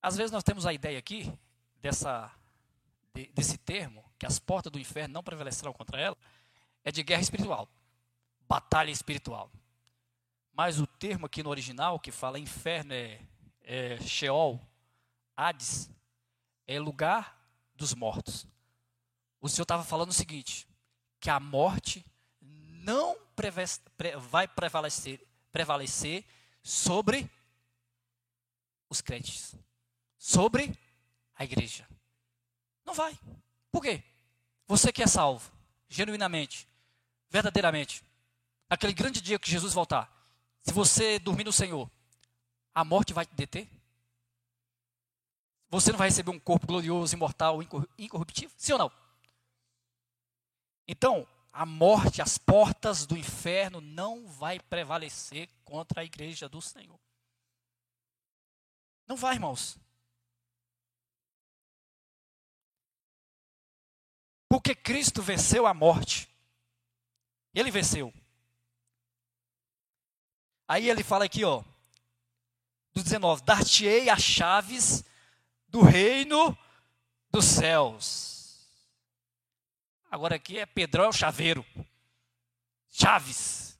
[0.00, 1.32] Às vezes nós temos a ideia aqui
[1.80, 2.32] dessa
[3.16, 6.16] de, desse termo, que as portas do inferno não prevalecerão contra ela,
[6.84, 7.68] é de guerra espiritual,
[8.46, 9.50] batalha espiritual.
[10.52, 13.20] Mas o termo aqui no original que fala inferno é,
[13.62, 14.60] é Sheol,
[15.36, 15.90] Hades
[16.66, 17.38] é lugar
[17.74, 18.46] dos mortos.
[19.40, 20.66] O Senhor estava falando o seguinte:
[21.20, 22.04] que a morte
[22.40, 23.16] não
[24.30, 25.25] vai prevalecer,
[25.56, 26.22] prevalecer
[26.62, 27.30] sobre
[28.90, 29.54] os crentes,
[30.18, 30.78] sobre
[31.34, 31.88] a igreja.
[32.84, 33.18] Não vai.
[33.72, 34.04] Por quê?
[34.66, 35.50] Você que é salvo,
[35.88, 36.68] genuinamente,
[37.30, 38.04] verdadeiramente,
[38.68, 40.14] aquele grande dia que Jesus voltar,
[40.60, 41.90] se você dormir no Senhor,
[42.74, 43.66] a morte vai te deter?
[45.70, 47.62] Você não vai receber um corpo glorioso, imortal,
[47.96, 48.54] incorruptível?
[48.58, 48.92] Sim ou não?
[50.86, 57.00] Então, a morte, as portas do inferno não vai prevalecer contra a igreja do Senhor.
[59.06, 59.78] Não vai, irmãos.
[64.50, 66.28] Porque Cristo venceu a morte.
[67.54, 68.12] Ele venceu.
[70.68, 71.64] Aí ele fala aqui, ó,
[72.92, 75.02] do 19: Dar-te-ei as chaves
[75.68, 76.56] do reino
[77.30, 78.35] dos céus.
[80.10, 81.64] Agora aqui é Pedrão é o chaveiro.
[82.88, 83.78] Chaves.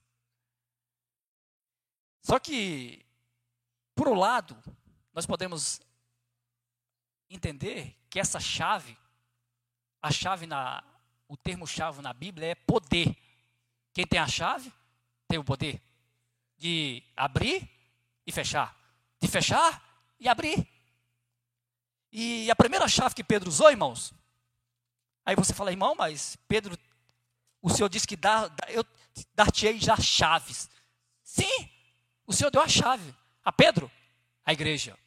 [2.21, 3.07] Só que,
[3.95, 4.57] por um lado,
[5.15, 5.81] nós podemos
[7.31, 8.99] entender que essa chave,
[10.03, 10.83] a chave na,
[11.29, 13.17] o termo chave na Bíblia é poder.
[13.93, 14.73] Quem tem a chave
[15.29, 15.81] tem o poder
[16.59, 17.69] de abrir
[18.27, 18.77] e fechar,
[19.21, 19.83] de fechar
[20.19, 20.67] e abrir.
[22.11, 24.13] E a primeira chave que Pedro usou, irmãos,
[25.27, 26.79] aí você fala, irmão, mas Pedro,
[27.61, 28.85] o Senhor disse que dá, eu
[29.35, 30.71] dar-te-ei já chaves.
[31.23, 31.69] Sim,
[32.27, 33.91] o Senhor deu a chave a Pedro,
[34.45, 34.99] a igreja,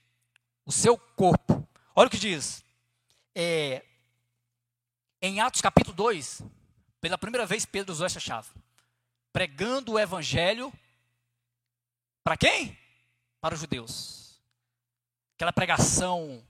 [0.66, 1.68] o seu corpo.
[1.96, 2.64] Olha o que diz.
[3.34, 3.84] É,
[5.22, 6.42] em Atos capítulo 2,
[7.02, 8.50] pela primeira vez Pedro usou essa chave.
[9.32, 10.74] Pregando o evangelho
[12.24, 12.78] para quem?
[13.42, 14.40] Para os judeus.
[15.36, 16.46] Aquela pregação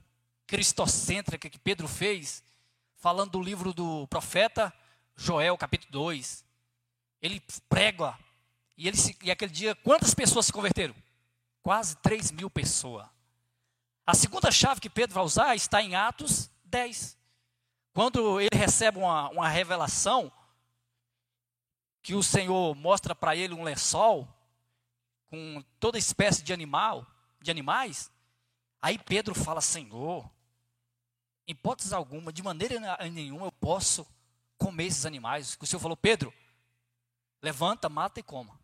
[0.46, 2.42] cristocêntrica que Pedro fez,
[3.00, 4.72] falando do livro do profeta
[5.16, 6.44] Joel, capítulo 2.
[7.20, 8.16] Ele prega,
[8.76, 10.94] e, ele se, e aquele dia, quantas pessoas se converteram?
[11.62, 13.06] Quase 3 mil pessoas.
[14.06, 17.18] A segunda chave que Pedro vai usar está em Atos 10.
[17.92, 20.30] Quando ele recebe uma, uma revelação,
[22.02, 24.28] que o Senhor mostra para ele um lençol
[25.28, 27.06] com toda espécie de animal,
[27.40, 28.10] de animais,
[28.80, 30.30] aí Pedro fala: Senhor,
[31.50, 32.78] em hipótese alguma, de maneira
[33.10, 34.06] nenhuma eu posso
[34.56, 35.58] comer esses animais.
[35.60, 36.32] O Senhor falou, Pedro,
[37.42, 38.58] levanta, mata e coma.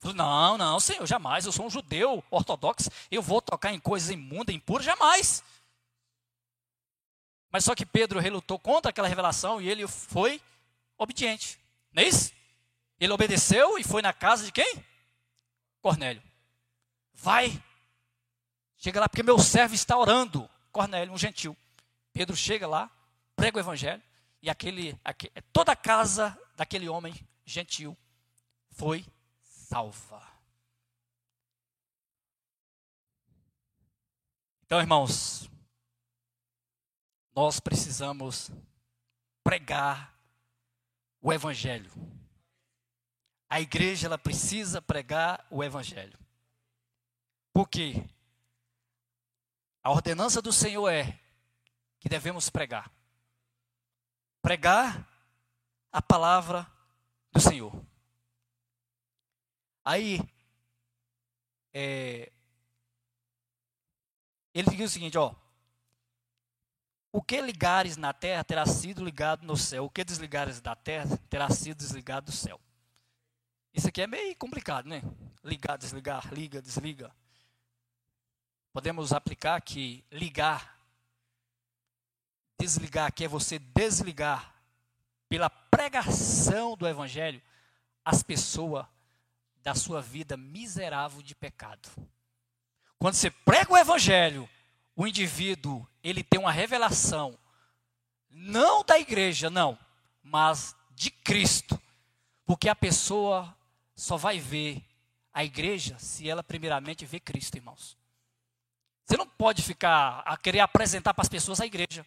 [0.00, 1.46] Falei, não, não, Senhor, jamais.
[1.46, 2.90] Eu sou um judeu ortodoxo.
[3.10, 5.44] Eu vou tocar em coisas imundas, impuras, jamais.
[7.48, 10.42] Mas só que Pedro relutou contra aquela revelação e ele foi
[10.98, 11.60] obediente.
[11.92, 12.32] Não é isso?
[12.98, 14.84] Ele obedeceu e foi na casa de quem?
[15.80, 16.22] Cornélio.
[17.14, 17.62] Vai.
[18.76, 20.50] Chega lá porque meu servo está orando.
[20.72, 21.56] Cornélio, um gentil.
[22.12, 22.90] Pedro chega lá,
[23.34, 24.02] prega o evangelho,
[24.40, 27.96] e aquele, aquele, toda a casa daquele homem gentil
[28.70, 29.06] foi
[29.40, 30.22] salva.
[34.64, 35.50] Então, irmãos,
[37.34, 38.50] nós precisamos
[39.44, 40.18] pregar
[41.20, 41.90] o evangelho.
[43.48, 46.18] A igreja ela precisa pregar o evangelho.
[47.52, 48.02] Por quê?
[49.82, 51.21] A ordenança do Senhor é
[52.02, 52.90] que devemos pregar.
[54.42, 55.08] Pregar
[55.92, 56.66] a palavra
[57.30, 57.72] do Senhor.
[59.84, 60.20] Aí,
[61.72, 62.32] é,
[64.52, 65.32] ele diz o seguinte, ó.
[67.12, 69.84] O que ligares na terra terá sido ligado no céu.
[69.84, 72.60] O que desligares da terra terá sido desligado do céu.
[73.72, 75.02] Isso aqui é meio complicado, né?
[75.44, 77.14] Ligar, desligar, liga, desliga.
[78.72, 80.71] Podemos aplicar que ligar
[82.62, 84.54] desligar, que é você desligar
[85.28, 87.42] pela pregação do Evangelho
[88.04, 88.86] as pessoas
[89.64, 91.88] da sua vida miserável de pecado.
[93.00, 94.48] Quando você prega o Evangelho,
[94.94, 97.36] o indivíduo ele tem uma revelação,
[98.30, 99.76] não da igreja, não,
[100.22, 101.80] mas de Cristo,
[102.44, 103.56] porque a pessoa
[103.96, 104.84] só vai ver
[105.32, 107.98] a igreja se ela primeiramente vê Cristo, irmãos.
[109.04, 112.06] Você não pode ficar a querer apresentar para as pessoas a igreja.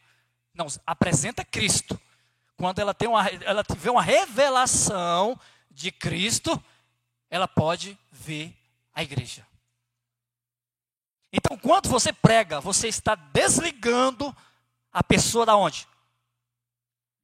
[0.56, 2.00] Não, apresenta Cristo.
[2.58, 5.40] Quando ela tem uma, ela tiver uma revelação
[5.70, 6.62] de Cristo,
[7.30, 8.56] ela pode ver
[8.94, 9.46] a igreja.
[11.32, 14.34] Então, quando você prega, você está desligando
[14.92, 15.86] a pessoa da onde?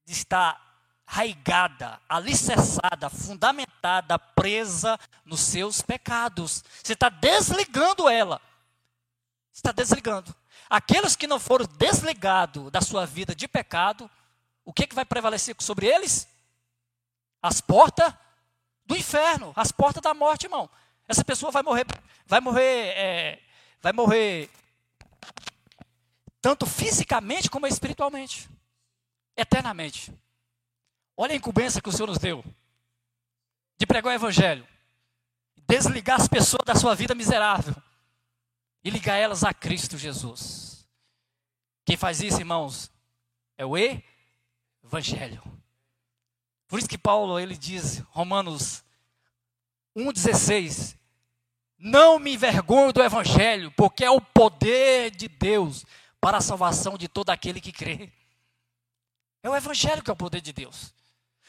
[0.06, 0.60] Está
[1.06, 6.62] raigada, alicerçada, fundamentada, presa nos seus pecados.
[6.84, 8.42] Você está desligando ela.
[9.54, 10.36] Está desligando.
[10.72, 14.10] Aqueles que não foram desligados da sua vida de pecado,
[14.64, 16.30] o que, que vai prevalecer sobre eles?
[17.42, 18.14] As portas
[18.86, 20.70] do inferno, as portas da morte, irmão.
[21.10, 21.86] Essa pessoa vai morrer,
[22.26, 23.42] vai morrer, é,
[23.82, 24.50] vai morrer
[26.40, 28.50] tanto fisicamente como espiritualmente,
[29.36, 30.18] eternamente.
[31.18, 32.46] Olha a incumbência que o Senhor nos deu
[33.78, 34.66] de pregar o Evangelho,
[35.68, 37.76] desligar as pessoas da sua vida miserável
[38.84, 40.71] e ligar elas a Cristo Jesus.
[41.86, 42.92] Quem faz isso, irmãos,
[43.58, 43.76] é o
[44.84, 45.42] Evangelho.
[46.68, 48.84] Por isso que Paulo ele diz, Romanos
[49.96, 50.96] 1,16:
[51.78, 55.86] Não me envergonho do Evangelho, porque é o poder de Deus
[56.20, 58.12] para a salvação de todo aquele que crê.
[59.44, 60.94] É o Evangelho que é o poder de Deus.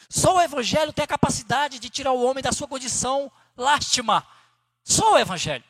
[0.08, 4.26] Só o Evangelho tem a capacidade de tirar o homem da sua condição lástima.
[4.82, 5.64] Só o Evangelho.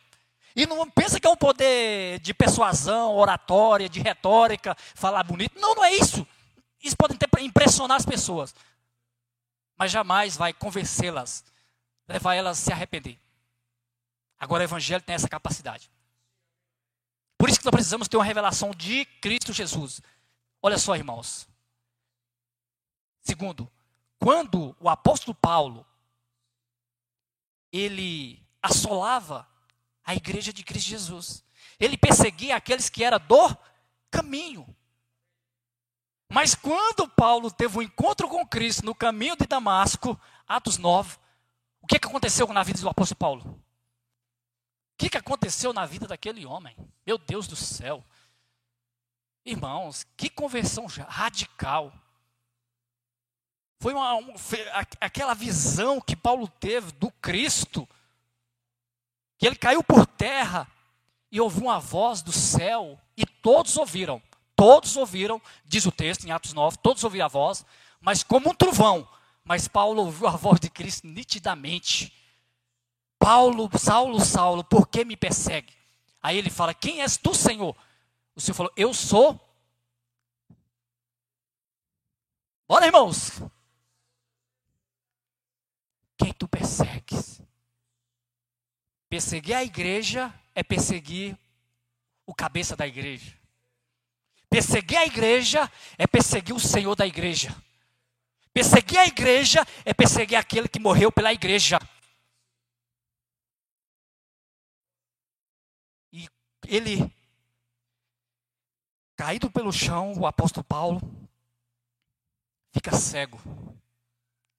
[0.55, 5.59] E não pensa que é um poder de persuasão, oratória, de retórica, falar bonito.
[5.59, 6.27] Não, não é isso.
[6.83, 8.55] Isso pode impressionar as pessoas.
[9.77, 11.45] Mas jamais vai convencê-las,
[12.07, 13.19] levar elas a se arrepender.
[14.39, 15.91] Agora o Evangelho tem essa capacidade.
[17.39, 20.01] Por isso que nós precisamos ter uma revelação de Cristo Jesus.
[20.61, 21.49] Olha só, irmãos.
[23.23, 23.71] Segundo,
[24.19, 25.87] quando o apóstolo Paulo
[27.73, 29.49] ele assolava
[30.05, 31.45] a igreja de Cristo Jesus.
[31.79, 33.57] Ele perseguia aqueles que eram do
[34.11, 34.67] caminho.
[36.29, 41.19] Mas quando Paulo teve um encontro com Cristo no caminho de Damasco, Atos 9,
[41.81, 43.43] o que, que aconteceu na vida do apóstolo Paulo?
[43.45, 43.63] O
[44.97, 46.77] que, que aconteceu na vida daquele homem?
[47.05, 48.05] Meu Deus do céu.
[49.45, 51.93] Irmãos, que conversão radical.
[53.81, 54.21] Foi uma,
[55.01, 57.89] aquela visão que Paulo teve do Cristo,
[59.43, 60.69] que ele caiu por terra
[61.29, 64.23] e ouviu uma voz do céu, e todos ouviram,
[64.55, 67.67] todos ouviram, diz o texto em Atos 9, todos ouviram a voz,
[68.01, 69.05] mas como um trovão.
[69.43, 72.15] Mas Paulo ouviu a voz de Cristo nitidamente.
[73.19, 75.75] Paulo, Saulo, Saulo, por que me persegue?
[76.23, 77.77] Aí ele fala: Quem és tu, Senhor?
[78.37, 79.41] O Senhor falou: Eu sou.
[82.69, 83.43] Bora, irmãos.
[86.17, 87.43] Quem tu persegues?
[89.13, 91.39] Perseguir a igreja é perseguir
[92.25, 93.39] o cabeça da igreja.
[94.49, 97.55] Perseguir a igreja é perseguir o Senhor da igreja.
[98.55, 101.79] Perseguir a igreja é perseguir aquele que morreu pela igreja.
[106.11, 106.27] E
[106.67, 107.15] ele,
[109.15, 111.03] caído pelo chão, o apóstolo Paulo,
[112.73, 113.39] fica cego.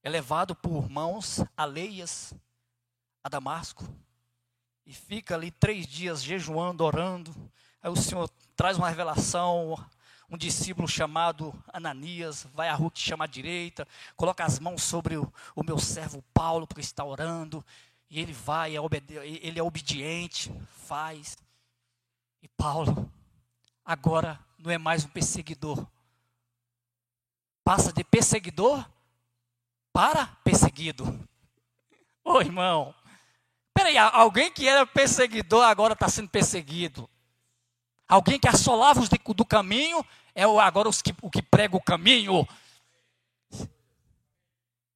[0.03, 2.35] É levado por mãos alheias
[3.23, 3.83] a Damasco.
[4.85, 7.33] E fica ali três dias jejuando, orando.
[7.81, 9.77] Aí o Senhor traz uma revelação.
[10.29, 15.15] Um discípulo chamado Ananias vai à rua que chama à direita, coloca as mãos sobre
[15.15, 17.63] o, o meu servo Paulo, porque está orando.
[18.09, 18.79] E ele vai, é
[19.41, 20.51] ele é obediente,
[20.87, 21.37] faz.
[22.41, 23.11] E Paulo,
[23.85, 25.85] agora não é mais um perseguidor.
[27.63, 28.83] Passa de perseguidor
[29.91, 31.27] para perseguido.
[32.23, 32.95] Ô irmão,
[33.83, 37.09] peraí, alguém que era perseguidor agora está sendo perseguido.
[38.07, 42.47] Alguém que assolava os do caminho é agora os que, o que prega o caminho.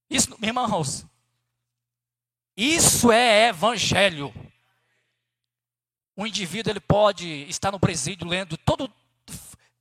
[0.09, 1.05] Isso, irmãos,
[2.55, 4.33] isso é evangelho.
[6.15, 8.91] O indivíduo ele pode estar no presídio lendo todo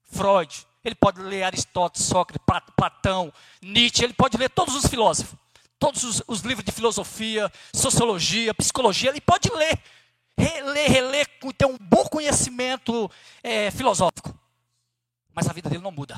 [0.02, 2.44] Freud, ele pode ler Aristóteles, Sócrates,
[2.76, 3.32] Platão,
[3.62, 5.38] Nietzsche, ele pode ler todos os filósofos,
[5.78, 9.78] todos os, os livros de filosofia, sociologia, psicologia, ele pode ler,
[10.36, 13.10] reler, reler, ter um bom conhecimento
[13.42, 14.38] é, filosófico.
[15.34, 16.16] Mas a vida dele não muda.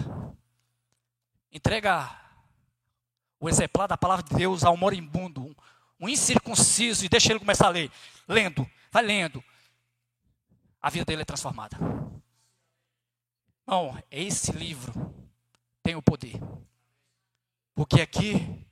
[1.51, 2.09] Entrega
[3.41, 5.55] o exemplar da palavra de Deus ao moribundo, um,
[6.01, 7.91] um incircunciso, e deixa ele começar a ler.
[8.27, 9.43] Lendo, vai lendo.
[10.81, 11.77] A vida dele é transformada.
[13.67, 14.93] Não, esse livro
[15.83, 16.41] tem o poder.
[17.75, 18.67] Porque aqui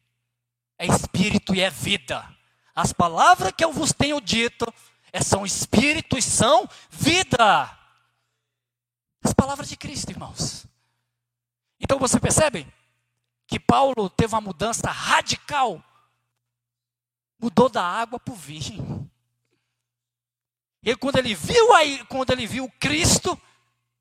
[0.78, 2.26] é espírito e é vida.
[2.74, 4.66] As palavras que eu vos tenho dito
[5.12, 7.70] é, são espírito e são vida.
[9.22, 10.66] As palavras de Cristo, irmãos.
[11.80, 12.66] Então você percebe
[13.46, 15.82] que Paulo teve uma mudança radical.
[17.38, 19.10] Mudou da água para o vinho.
[20.82, 23.40] E quando ele viu aí, quando ele viu Cristo,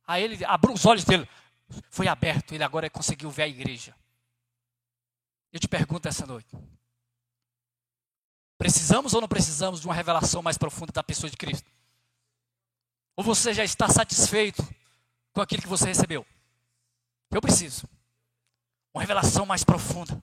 [0.08, 1.28] Aí ele abriu os olhos dele,
[1.90, 3.96] foi aberto, ele agora conseguiu ver a igreja.
[5.56, 6.54] Eu te pergunto essa noite:
[8.58, 11.72] precisamos ou não precisamos de uma revelação mais profunda da pessoa de Cristo?
[13.16, 14.62] Ou você já está satisfeito
[15.32, 16.28] com aquilo que você recebeu?
[17.32, 17.88] Eu preciso.
[18.94, 20.22] Uma revelação mais profunda.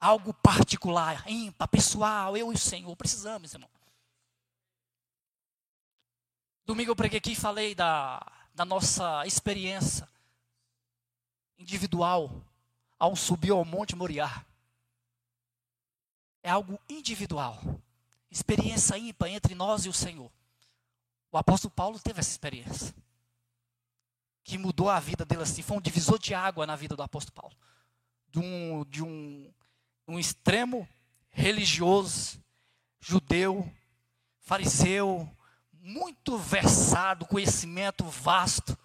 [0.00, 2.96] Algo particular, ímpar, pessoal, eu e o Senhor.
[2.96, 3.70] Precisamos, irmão.
[6.66, 8.20] Domingo eu preguei aqui e falei da
[8.52, 10.08] da nossa experiência
[11.56, 12.44] individual
[13.02, 14.46] ao subir ao Monte Moriá.
[16.40, 17.60] É algo individual.
[18.30, 20.30] Experiência ímpar entre nós e o Senhor.
[21.32, 22.94] O apóstolo Paulo teve essa experiência.
[24.44, 25.62] Que mudou a vida dele assim.
[25.62, 27.56] Foi um divisor de água na vida do apóstolo Paulo.
[28.28, 29.52] De um, de um,
[30.06, 30.88] um extremo
[31.28, 32.40] religioso,
[33.00, 33.68] judeu,
[34.38, 35.28] fariseu,
[35.72, 38.78] muito versado, conhecimento vasto.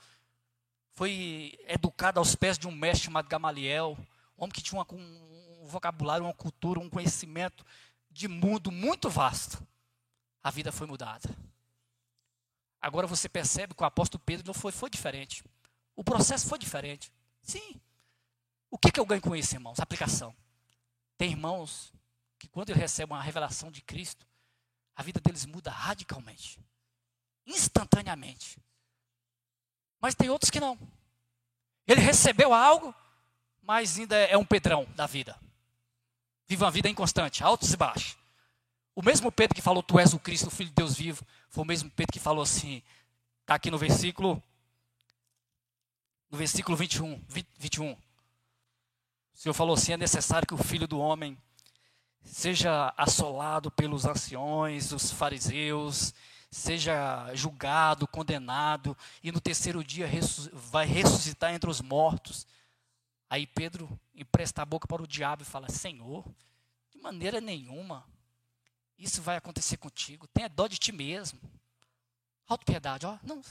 [0.97, 3.95] Foi educado aos pés de um mestre chamado Gamaliel,
[4.35, 7.63] um homem que tinha uma, um vocabulário, uma cultura, um conhecimento
[8.09, 9.63] de mundo muito vasto.
[10.41, 11.29] A vida foi mudada.
[12.81, 15.43] Agora você percebe que o apóstolo Pedro não foi, foi diferente.
[15.95, 17.13] O processo foi diferente.
[17.43, 17.79] Sim.
[18.71, 19.79] O que, que eu ganho com isso, irmãos?
[19.79, 20.35] Aplicação.
[21.15, 21.93] Tem irmãos
[22.39, 24.25] que quando recebem uma revelação de Cristo,
[24.95, 26.59] a vida deles muda radicalmente
[27.45, 28.57] instantaneamente.
[30.01, 30.77] Mas tem outros que não.
[31.87, 32.93] Ele recebeu algo,
[33.61, 35.37] mas ainda é um pedrão da vida.
[36.47, 38.17] Vive uma vida inconstante, altos e baixos.
[38.95, 41.63] O mesmo Pedro que falou, Tu és o Cristo, o Filho de Deus vivo, foi
[41.63, 42.81] o mesmo Pedro que falou assim,
[43.41, 44.41] está aqui no versículo
[46.29, 47.21] no versículo 21,
[47.57, 47.91] 21.
[47.93, 47.97] O
[49.33, 51.37] Senhor falou assim: é necessário que o filho do homem
[52.23, 56.13] seja assolado pelos anciões, os fariseus,
[56.49, 60.09] seja julgado, condenado, e no terceiro dia
[60.53, 62.47] vai ressuscitar entre os mortos.
[63.29, 66.25] Aí Pedro empresta a boca para o diabo e fala: Senhor,
[66.89, 68.05] de maneira nenhuma,
[68.97, 70.27] isso vai acontecer contigo.
[70.27, 71.39] Tenha dó de ti mesmo.
[72.47, 73.17] Autopiedade, ó.
[73.23, 73.41] Não,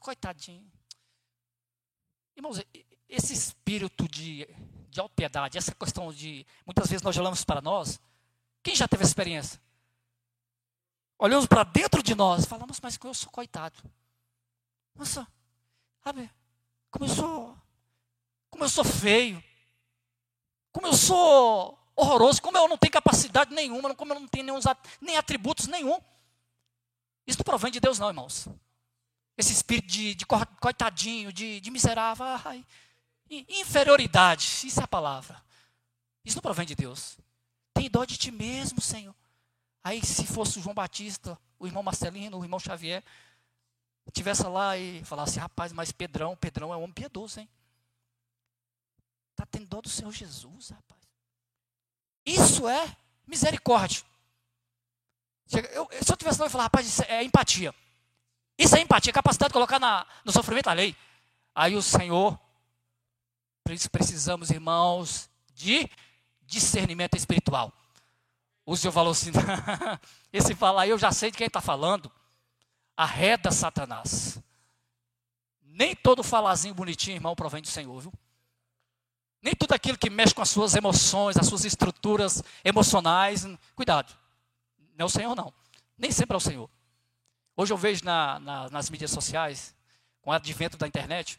[0.00, 0.70] coitadinho.
[2.36, 2.62] Irmãos,
[3.08, 4.46] esse espírito de,
[4.88, 6.46] de autopiedade, essa questão de.
[6.66, 7.98] Muitas vezes nós olhamos para nós.
[8.62, 9.60] Quem já teve experiência?
[11.22, 13.76] Olhamos para dentro de nós falamos, mas eu sou coitado.
[14.92, 15.24] Nossa,
[16.02, 16.28] sabe?
[16.90, 17.56] Como eu sou.
[18.50, 19.40] Como eu sou feio.
[20.72, 22.42] Como eu sou horroroso.
[22.42, 23.94] Como eu não tenho capacidade nenhuma.
[23.94, 24.58] Como eu não tenho nenhum,
[25.00, 25.96] nem atributos nenhum.
[27.24, 28.48] Isso não provém de Deus, não, irmãos.
[29.38, 32.66] Esse espírito de, de coitadinho, de, de miserável, ai,
[33.30, 35.40] inferioridade, isso é a palavra.
[36.24, 37.16] Isso não provém de Deus.
[37.72, 39.14] Tem dó de ti mesmo, Senhor.
[39.84, 43.02] Aí, se fosse o João Batista, o irmão Marcelino, o irmão Xavier,
[44.12, 47.48] tivesse lá e falasse, rapaz, mas Pedrão, Pedrão é um homem piedoso, hein?
[49.32, 51.00] Está tendo dó do Senhor Jesus, rapaz.
[52.24, 54.02] Isso é misericórdia.
[55.72, 57.74] Eu, se eu tivesse lá e falar, rapaz, isso é empatia.
[58.56, 60.96] Isso é empatia, capacidade de colocar na, no sofrimento a lei.
[61.54, 62.38] Aí o Senhor,
[63.90, 65.90] precisamos, irmãos, de
[66.42, 67.72] discernimento espiritual.
[68.64, 69.30] O Senhor falou assim:
[70.32, 72.10] esse falar eu já sei de quem está falando.
[72.96, 74.38] Arreda Satanás.
[75.62, 78.12] Nem todo falazinho bonitinho, irmão, provém do Senhor, viu?
[79.40, 83.44] Nem tudo aquilo que mexe com as suas emoções, as suas estruturas emocionais.
[83.74, 84.16] Cuidado.
[84.96, 85.52] Não é o Senhor, não.
[85.98, 86.70] Nem sempre é o Senhor.
[87.56, 89.74] Hoje eu vejo na, na, nas mídias sociais,
[90.20, 91.38] com o advento da internet,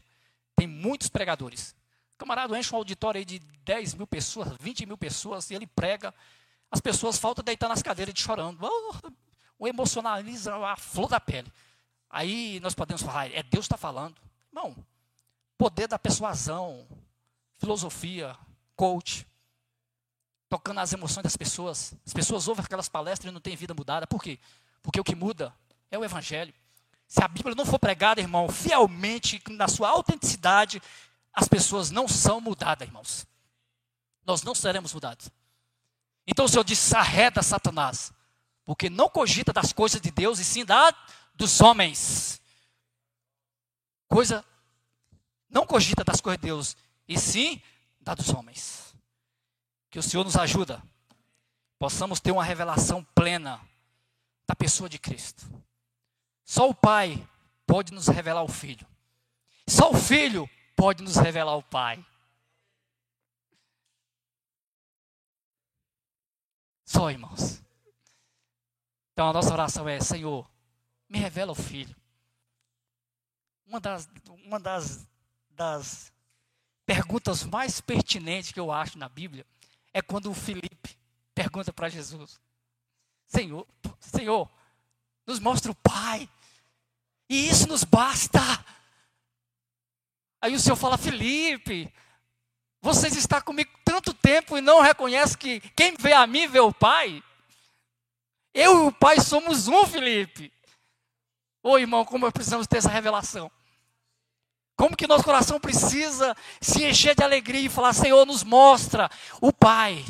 [0.56, 1.76] tem muitos pregadores.
[2.16, 5.66] O camarada enche um auditório aí de 10 mil pessoas, 20 mil pessoas, e ele
[5.66, 6.14] prega.
[6.74, 8.58] As pessoas faltam deitar nas cadeiras de chorando.
[8.60, 9.12] Oh,
[9.60, 11.54] o emocionaliza a flor da pele.
[12.10, 14.16] Aí nós podemos falar, é Deus está falando.
[14.52, 14.76] Não.
[15.56, 16.84] Poder da persuasão,
[17.60, 18.36] filosofia,
[18.76, 19.28] coach,
[20.50, 21.94] tocando as emoções das pessoas.
[22.08, 24.08] As pessoas ouvem aquelas palestras e não têm vida mudada.
[24.08, 24.40] Por quê?
[24.82, 25.54] Porque o que muda
[25.92, 26.56] é o Evangelho.
[27.08, 30.82] Se a Bíblia não for pregada, irmão, fielmente, na sua autenticidade,
[31.32, 33.28] as pessoas não são mudadas, irmãos.
[34.26, 35.30] Nós não seremos mudados.
[36.28, 38.12] Então o Senhor disse: arreda Satanás,
[38.64, 40.94] porque não cogita das coisas de Deus e sim da
[41.36, 42.42] dos homens.
[44.08, 44.46] Coisa,
[45.50, 47.62] não cogita das coisas de Deus e sim
[48.00, 48.94] da dos homens.
[49.90, 50.82] Que o Senhor nos ajuda,
[51.78, 53.60] possamos ter uma revelação plena
[54.48, 55.46] da pessoa de Cristo.
[56.44, 57.28] Só o Pai
[57.66, 58.86] pode nos revelar o Filho.
[59.68, 62.04] Só o Filho pode nos revelar o Pai.
[66.94, 67.60] Só, irmãos.
[69.12, 70.48] Então a nossa oração é: Senhor,
[71.10, 71.96] me revela o Filho.
[73.66, 74.08] Uma das,
[74.46, 75.08] uma das,
[75.50, 76.14] das
[76.86, 79.44] perguntas mais pertinentes que eu acho na Bíblia
[79.92, 80.96] é quando o Felipe
[81.34, 82.40] pergunta para Jesus:
[83.26, 83.68] Senhor,
[84.00, 84.48] Senhor,
[85.26, 86.30] nos mostra o Pai,
[87.28, 88.40] e isso nos basta.
[90.40, 91.92] Aí o Senhor fala: Felipe,
[92.82, 96.74] vocês estão comigo tanto tempo e não reconhecem que quem vê a mim vê o
[96.74, 97.24] Pai?
[98.52, 100.52] Eu e o Pai somos um, Felipe.
[101.62, 103.52] Ô irmão, como precisamos ter essa revelação?
[104.76, 109.54] Como que nosso coração precisa se encher de alegria e falar: Senhor, nos mostra o
[109.54, 110.04] Pai.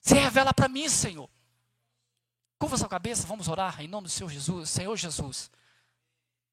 [0.00, 1.28] Se revela para mim, Senhor.
[2.56, 4.70] Curva sua cabeça, vamos orar em nome do Senhor Jesus.
[4.70, 5.50] Senhor Jesus,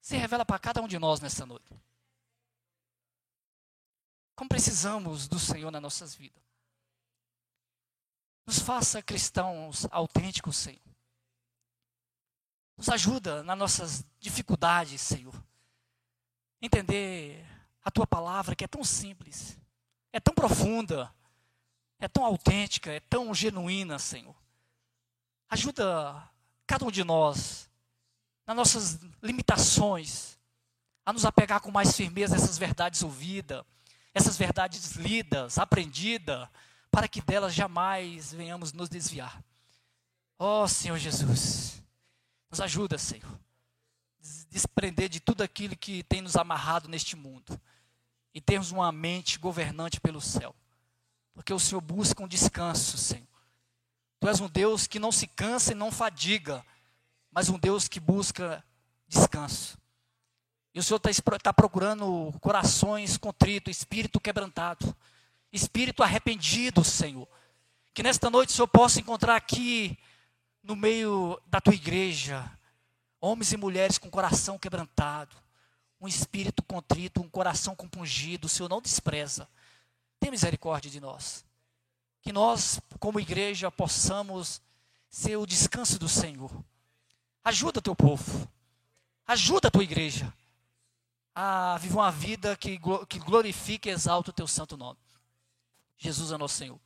[0.00, 1.72] se revela para cada um de nós nessa noite.
[4.38, 6.40] Como precisamos do Senhor nas nossas vidas.
[8.46, 10.80] Nos faça cristãos autênticos, Senhor.
[12.76, 15.34] Nos ajuda nas nossas dificuldades, Senhor
[16.60, 17.44] entender
[17.82, 19.56] a tua palavra que é tão simples,
[20.12, 21.12] é tão profunda,
[21.98, 24.34] é tão autêntica, é tão genuína, Senhor.
[25.48, 26.30] Ajuda
[26.66, 27.70] cada um de nós,
[28.46, 30.38] nas nossas limitações,
[31.06, 33.64] a nos apegar com mais firmeza a essas verdades ouvidas,
[34.18, 36.48] essas verdades lidas, aprendidas,
[36.90, 39.42] para que delas jamais venhamos nos desviar.
[40.38, 41.82] Ó oh, Senhor Jesus,
[42.50, 43.38] nos ajuda, Senhor
[44.50, 47.60] desprender de tudo aquilo que tem nos amarrado neste mundo
[48.34, 50.54] e termos uma mente governante pelo céu.
[51.32, 53.26] Porque o Senhor busca um descanso, Senhor.
[54.20, 56.64] Tu és um Deus que não se cansa e não fadiga,
[57.30, 58.64] mas um Deus que busca
[59.06, 59.78] descanso.
[60.74, 64.94] E o Senhor está tá procurando corações contritos, espírito quebrantado,
[65.52, 67.26] espírito arrependido, Senhor.
[67.94, 69.98] Que nesta noite o Senhor possa encontrar aqui,
[70.62, 72.50] no meio da tua igreja,
[73.20, 75.34] homens e mulheres com coração quebrantado,
[76.00, 79.48] um espírito contrito, um coração compungido, o Senhor não despreza.
[80.20, 81.44] Tem misericórdia de nós.
[82.20, 84.60] Que nós, como igreja, possamos
[85.08, 86.52] ser o descanso do Senhor.
[87.42, 88.48] Ajuda teu povo.
[89.26, 90.32] Ajuda a tua igreja
[91.40, 94.98] a viver uma vida que, que glorifique e exalta o teu santo nome.
[95.96, 96.80] Jesus é nosso Senhor.